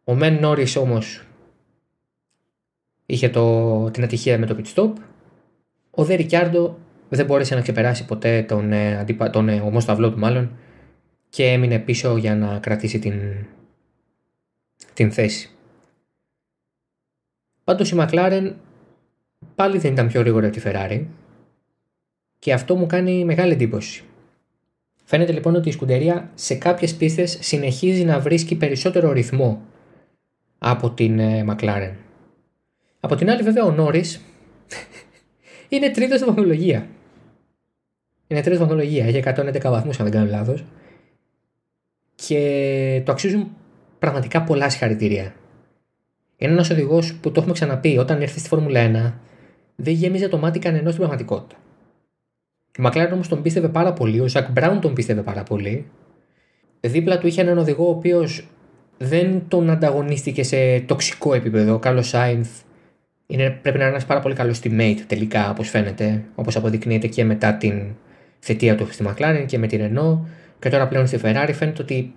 Ο 0.03 0.15
Μεν 0.15 0.39
Νόρις 0.39 0.75
όμως 0.75 1.23
είχε 3.05 3.29
το, 3.29 3.91
την 3.91 4.03
ατυχία 4.03 4.39
με 4.39 4.45
το 4.45 4.57
pit 4.57 4.73
stop. 4.73 4.93
Ο 5.91 6.03
Δε 6.05 6.15
Ρικιάρντο 6.15 6.77
δεν 7.09 7.25
μπόρεσε 7.25 7.55
να 7.55 7.61
ξεπεράσει 7.61 8.05
ποτέ 8.05 8.43
τον, 8.43 8.71
ε, 8.71 9.05
τον 9.31 9.49
ε, 9.49 9.59
ομόσταυλό 9.59 10.11
του 10.11 10.19
μάλλον 10.19 10.51
και 11.29 11.45
έμεινε 11.45 11.79
πίσω 11.79 12.17
για 12.17 12.35
να 12.35 12.59
κρατήσει 12.59 12.99
την, 12.99 13.45
την 14.93 15.11
θέση. 15.11 15.49
Πάντως 17.63 17.91
η 17.91 17.95
McLaren 17.99 18.53
πάλι 19.55 19.77
δεν 19.77 19.91
ήταν 19.91 20.07
πιο 20.07 20.21
γρήγορη 20.21 20.45
από 20.45 20.55
τη 20.55 20.61
Ferrari 20.65 21.05
και 22.39 22.53
αυτό 22.53 22.75
μου 22.75 22.85
κάνει 22.85 23.25
μεγάλη 23.25 23.53
εντύπωση. 23.53 24.03
Φαίνεται 25.03 25.31
λοιπόν 25.31 25.55
ότι 25.55 25.69
η 25.69 25.71
σκουντερία 25.71 26.31
σε 26.35 26.55
κάποιες 26.55 26.95
πίστες 26.95 27.37
συνεχίζει 27.41 28.03
να 28.03 28.19
βρίσκει 28.19 28.55
περισσότερο 28.55 29.11
ρυθμό 29.11 29.61
από 30.57 30.91
την 30.91 31.19
ε, 31.19 31.45
McLaren. 31.49 31.91
Από 32.99 33.15
την 33.15 33.29
άλλη, 33.29 33.41
βέβαια, 33.41 33.63
ο 33.63 33.71
Νόρις 33.71 34.21
είναι 35.69 35.89
τρίτος 35.89 36.19
στην 36.19 36.33
βαθμολογία. 36.33 36.87
Είναι 38.27 38.41
τρίτος 38.41 38.55
στην 38.55 38.67
βαθμολογία. 38.67 39.05
Έχει 39.05 39.17
111 39.17 39.71
βαθμούς, 39.71 39.99
αν 39.99 40.05
δεν 40.05 40.13
κάνω 40.13 40.29
λάθος. 40.29 40.63
Και 42.15 43.01
το 43.05 43.11
αξίζουν 43.11 43.47
πραγματικά 43.99 44.43
πολλά 44.43 44.69
συγχαρητήρια. 44.69 45.33
Είναι 46.37 46.51
ένας 46.51 46.69
οδηγός 46.69 47.15
που 47.15 47.31
το 47.31 47.39
έχουμε 47.39 47.53
ξαναπεί 47.53 47.97
όταν 47.97 48.21
ήρθε 48.21 48.39
στη 48.39 48.47
Φόρμουλα 48.47 49.11
1, 49.11 49.13
δεν 49.75 49.93
γέμιζε 49.93 50.27
το 50.27 50.37
μάτι 50.37 50.59
κανενός 50.59 50.93
στην 50.93 50.97
πραγματικότητα. 50.97 51.55
Η 52.77 52.81
Μακλάρεν 52.81 53.13
όμως 53.13 53.27
τον 53.27 53.41
πίστευε 53.41 53.67
πάρα 53.67 53.93
πολύ, 53.93 54.19
ο 54.19 54.27
Ζακ 54.27 54.51
Μπράουν 54.51 54.81
τον 54.81 54.93
πίστευε 54.93 55.21
πάρα 55.21 55.43
πολύ. 55.43 55.85
Δίπλα 56.79 57.17
του 57.17 57.27
είχε 57.27 57.41
έναν 57.41 57.57
οδηγό 57.57 57.87
ο 57.87 57.89
οποίος 57.89 58.47
δεν 58.97 59.43
τον 59.47 59.69
ανταγωνίστηκε 59.69 60.43
σε 60.43 60.79
τοξικό 60.79 61.33
επίπεδο. 61.33 61.73
Ο 61.73 61.79
Κάλο 61.79 62.01
Σάινθ 62.01 62.49
είναι, 63.31 63.49
πρέπει 63.61 63.77
να 63.77 63.83
είναι 63.83 63.93
ένας 63.93 64.05
πάρα 64.05 64.19
πολύ 64.19 64.35
καλός 64.35 64.59
teammate 64.63 64.99
τελικά, 65.07 65.49
όπως 65.49 65.69
φαίνεται, 65.69 66.23
όπως 66.35 66.55
αποδεικνύεται 66.55 67.07
και 67.07 67.23
μετά 67.23 67.53
την 67.53 67.83
θετία 68.39 68.75
του 68.75 68.91
στη 68.91 69.05
McLaren 69.07 69.43
και 69.47 69.57
με 69.57 69.67
τη 69.67 69.77
Renault. 69.81 70.19
Και 70.59 70.69
τώρα 70.69 70.87
πλέον 70.87 71.07
στη 71.07 71.19
Ferrari 71.23 71.51
φαίνεται 71.53 71.81
ότι 71.81 72.13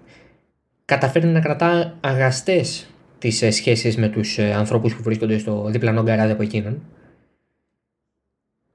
καταφέρνει 0.85 1.33
να 1.33 1.41
κρατά 1.41 1.99
αγαστές 2.01 2.87
τις 3.19 3.43
ε, 3.43 3.51
σχέσεις 3.51 3.97
με 3.97 4.09
τους 4.09 4.39
ε, 4.39 4.53
ανθρώπους 4.53 4.97
που 4.97 5.03
βρίσκονται 5.03 5.39
στο 5.39 5.69
διπλανό 5.71 6.03
γκαράζ 6.03 6.31
από 6.31 6.43
εκείνον. 6.43 6.83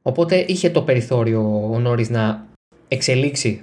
Οπότε 0.01 0.45
είχε 0.47 0.69
το 0.69 0.81
περιθώριο 0.81 1.69
ο 1.71 1.79
Νόρι 1.79 2.05
να 2.09 2.45
εξελίξει 2.87 3.61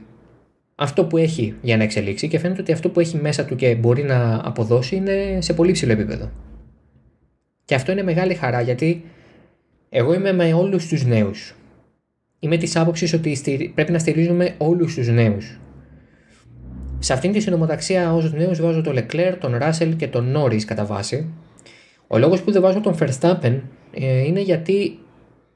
αυτό 0.75 1.05
που 1.05 1.17
έχει 1.17 1.55
για 1.61 1.77
να 1.77 1.83
εξελίξει 1.83 2.29
και 2.29 2.39
φαίνεται 2.39 2.61
ότι 2.61 2.73
αυτό 2.73 2.89
που 2.89 3.01
έχει 3.01 3.17
μέσα 3.17 3.45
του 3.45 3.57
και 3.57 3.75
μπορεί 3.75 4.03
να 4.03 4.41
αποδώσει 4.45 4.97
είναι 4.97 5.39
σε 5.41 5.55
πολύ 5.55 5.73
ψηλό 5.73 5.93
επίπεδο. 5.93 6.31
Και 7.65 7.75
αυτό 7.75 7.93
είναι 7.93 8.03
μεγάλη 8.03 8.35
χαρά 8.35 8.61
γιατί 8.61 9.05
εγώ 9.89 10.15
είμαι 10.15 10.33
με 10.33 10.53
όλους 10.53 10.87
τους 10.87 11.05
νέους. 11.05 11.55
Είμαι 12.39 12.57
της 12.57 12.77
άποψης 12.77 13.13
ότι 13.13 13.73
πρέπει 13.75 13.93
να 13.93 13.99
στηρίζουμε 13.99 14.55
όλους 14.59 14.95
τους 14.95 15.09
νέους. 15.09 15.59
Σε 16.99 17.13
αυτήν 17.13 17.33
τη 17.33 17.41
συνομοταξία 17.41 18.15
ως 18.15 18.33
νέους 18.33 18.61
βάζω 18.61 18.81
τον 18.81 18.93
Λεκλέρ, 18.93 19.39
τον 19.39 19.57
Ράσελ 19.57 19.97
και 19.97 20.09
τον 20.09 20.31
Νόρι 20.31 20.65
κατά 20.65 20.85
βάση. 20.85 21.33
Ο 22.07 22.19
λόγος 22.19 22.43
που 22.43 22.51
δεν 22.53 22.63
βάζω 22.63 22.81
τον 22.81 22.97
Verstappen 23.01 23.61
ε, 23.91 24.19
είναι 24.25 24.41
γιατί 24.41 24.99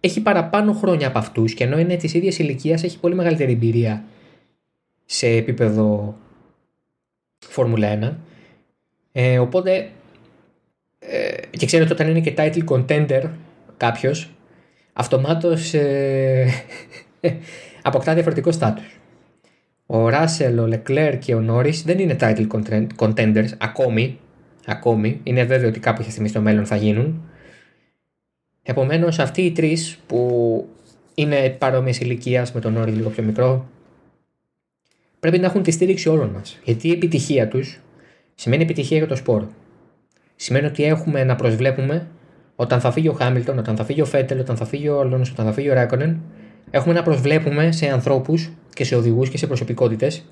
έχει 0.01 0.23
παραπάνω 0.23 0.73
χρόνια 0.73 1.07
από 1.07 1.19
αυτούς 1.19 1.55
και 1.55 1.65
ενώ 1.65 1.79
είναι 1.79 1.97
της 1.97 2.15
ίδιας 2.15 2.39
ηλικίας 2.39 2.83
έχει 2.83 2.99
πολύ 2.99 3.15
μεγαλύτερη 3.15 3.53
εμπειρία 3.53 4.05
σε 5.05 5.27
επίπεδο 5.27 6.17
Φόρμουλα 7.39 7.99
1. 8.01 8.17
Ε, 9.13 9.39
οπότε 9.39 9.77
ε, 9.77 9.89
και 11.51 11.67
ξέρετε 11.67 11.93
όταν 11.93 12.09
είναι 12.09 12.21
και 12.21 12.35
title 12.37 12.65
contender 12.65 13.23
κάποιος 13.77 14.31
αυτομάτως 14.93 15.75
ε, 15.75 16.47
αποκτά 17.83 18.15
διαφορετικό 18.15 18.53
στάτους. 18.53 19.01
Ο 19.87 20.09
Ράσελ, 20.09 20.59
ο 20.59 20.67
Λεκλέρ 20.67 21.19
και 21.19 21.35
ο 21.35 21.41
Νόρι 21.41 21.71
δεν 21.85 21.99
είναι 21.99 22.17
title 22.21 22.47
contenders 22.97 23.49
ακόμη. 23.59 24.19
Ακόμη. 24.67 25.21
Είναι 25.23 25.45
βέβαιο 25.45 25.69
ότι 25.69 25.81
κάποια 25.81 26.11
στιγμή 26.11 26.29
στο 26.29 26.41
μέλλον 26.41 26.67
θα 26.67 26.77
γίνουν. 26.77 27.23
Επομένως 28.63 29.19
αυτοί 29.19 29.43
οι 29.43 29.53
τρεις 29.53 29.99
που 30.07 30.69
είναι 31.15 31.51
παρόμοιες 31.51 31.99
ηλικίας 32.01 32.53
με 32.53 32.61
τον 32.61 32.73
Νόρι 32.73 32.91
λίγο 32.91 33.11
πιο 33.11 33.23
μικρό 33.23 33.69
πρέπει 35.21 35.39
να 35.39 35.47
έχουν 35.47 35.63
τη 35.63 35.71
στήριξη 35.71 36.09
όλων 36.09 36.29
μας. 36.29 36.59
Γιατί 36.65 36.89
η 36.89 36.91
επιτυχία 36.91 37.49
τους 37.49 37.81
σημαίνει 38.35 38.63
επιτυχία 38.63 38.97
για 38.97 39.07
το 39.07 39.17
σπορ. 39.17 39.47
Σημαίνει 40.41 40.67
ότι 40.67 40.85
έχουμε 40.85 41.25
να 41.25 41.37
προσβλέπουμε 41.37 42.07
όταν 42.57 42.81
θα 42.81 42.91
φύγει 42.91 43.09
ο 43.09 43.13
Χάμιλτον, 43.13 43.59
όταν 43.59 43.77
θα 43.77 43.85
φύγει 43.85 44.01
ο 44.01 44.05
Φέτελ, 44.05 44.39
όταν 44.39 44.57
θα 44.57 44.65
φύγει 44.65 44.89
ο 44.89 45.01
Αλόνσο, 45.01 45.33
όταν 45.33 45.47
θα 45.47 45.53
φύγει 45.53 45.71
ο 45.71 45.75
Ράκονεν, 45.75 46.21
έχουμε 46.71 46.95
να 46.95 47.03
προσβλέπουμε 47.03 47.73
σε 47.73 47.87
ανθρώπους 47.87 48.51
και 48.75 48.85
σε 48.85 48.97
οδηγούς 48.97 49.29
και 49.29 49.39
σε 49.39 49.47
προσωπικότητες 49.47 50.25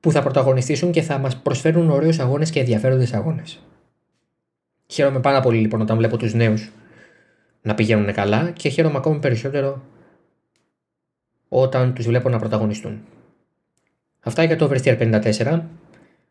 που 0.00 0.10
θα 0.10 0.22
πρωταγωνιστήσουν 0.22 0.90
και 0.90 1.02
θα 1.02 1.18
μας 1.18 1.36
προσφέρουν 1.36 1.90
ωραίους 1.90 2.18
αγώνες 2.18 2.50
και 2.50 2.60
ενδιαφέροντες 2.60 3.12
αγώνες. 3.12 3.62
Χαίρομαι 4.86 5.20
πάρα 5.20 5.40
πολύ 5.40 5.58
λοιπόν 5.58 5.80
όταν 5.80 5.96
βλέπω 5.96 6.16
τους 6.16 6.34
νέους 6.34 6.72
να 7.62 7.74
πηγαίνουν 7.74 8.12
καλά 8.12 8.50
και 8.50 8.68
χαίρομαι 8.68 8.96
ακόμη 8.96 9.18
περισσότερο 9.18 9.82
όταν 11.48 11.94
τους 11.94 12.06
βλέπω 12.06 12.28
να 12.28 12.38
πρωταγωνιστούν. 12.38 13.00
Αυτά 14.20 14.42
για 14.42 14.56
το 14.56 14.70
Oversteer 14.70 15.20
54. 15.22 15.60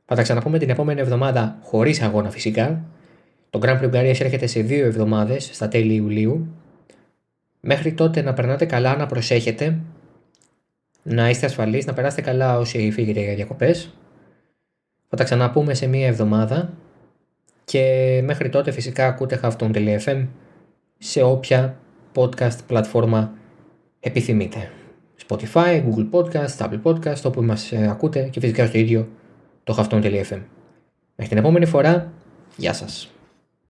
Θα 0.10 0.16
τα 0.16 0.22
ξαναπούμε 0.22 0.58
την 0.58 0.70
επόμενη 0.70 1.00
εβδομάδα 1.00 1.58
χωρίς 1.62 2.02
αγώνα 2.02 2.30
φυσικά. 2.30 2.86
Το 3.50 3.60
Grand 3.64 3.80
Prix 3.80 3.86
Ουγγαρίας 3.86 4.20
έρχεται 4.20 4.48
σε 4.48 4.62
δύο 4.62 4.86
εβδομάδες 4.86 5.50
στα 5.54 5.68
τέλη 5.68 5.94
Ιουλίου. 5.94 6.48
Μέχρι 7.60 7.94
τότε 7.94 8.22
να 8.22 8.34
περνάτε 8.34 8.66
καλά, 8.66 8.96
να 8.96 9.06
προσέχετε, 9.06 9.80
να 11.04 11.30
είστε 11.30 11.46
ασφαλείς, 11.46 11.86
να 11.86 11.94
περάσετε 11.94 12.22
καλά 12.22 12.58
όσοι 12.58 12.92
φύγετε 12.92 13.20
για 13.20 13.36
διακοπές. 13.36 13.94
Θα 15.10 15.18
τα 15.18 15.24
ξαναπούμε 15.24 15.74
σε 15.74 15.88
μία 15.88 16.08
εβδομάδα 16.08 16.74
και 17.66 18.22
μέχρι 18.24 18.50
τότε 18.50 18.72
φυσικά 18.72 19.08
ακούτε 19.08 19.40
halftone.fm 19.44 20.28
σε 20.98 21.22
όποια 21.22 21.78
podcast 22.16 22.58
πλατφόρμα 22.68 23.34
επιθυμείτε. 24.00 24.72
Spotify, 25.28 25.84
Google 25.84 26.10
Podcast, 26.12 26.58
Apple 26.58 26.82
Podcast, 26.84 27.22
όπου 27.24 27.44
μας 27.44 27.72
ε, 27.72 27.88
ακούτε 27.90 28.28
και 28.32 28.40
φυσικά 28.40 28.66
στο 28.66 28.78
ίδιο 28.78 29.08
το 29.68 29.76
halftone.fm. 29.78 30.42
Μέχρι 31.16 31.28
την 31.28 31.38
επόμενη 31.38 31.66
φορά, 31.66 32.12
γεια 32.56 32.74
σας. 32.74 33.12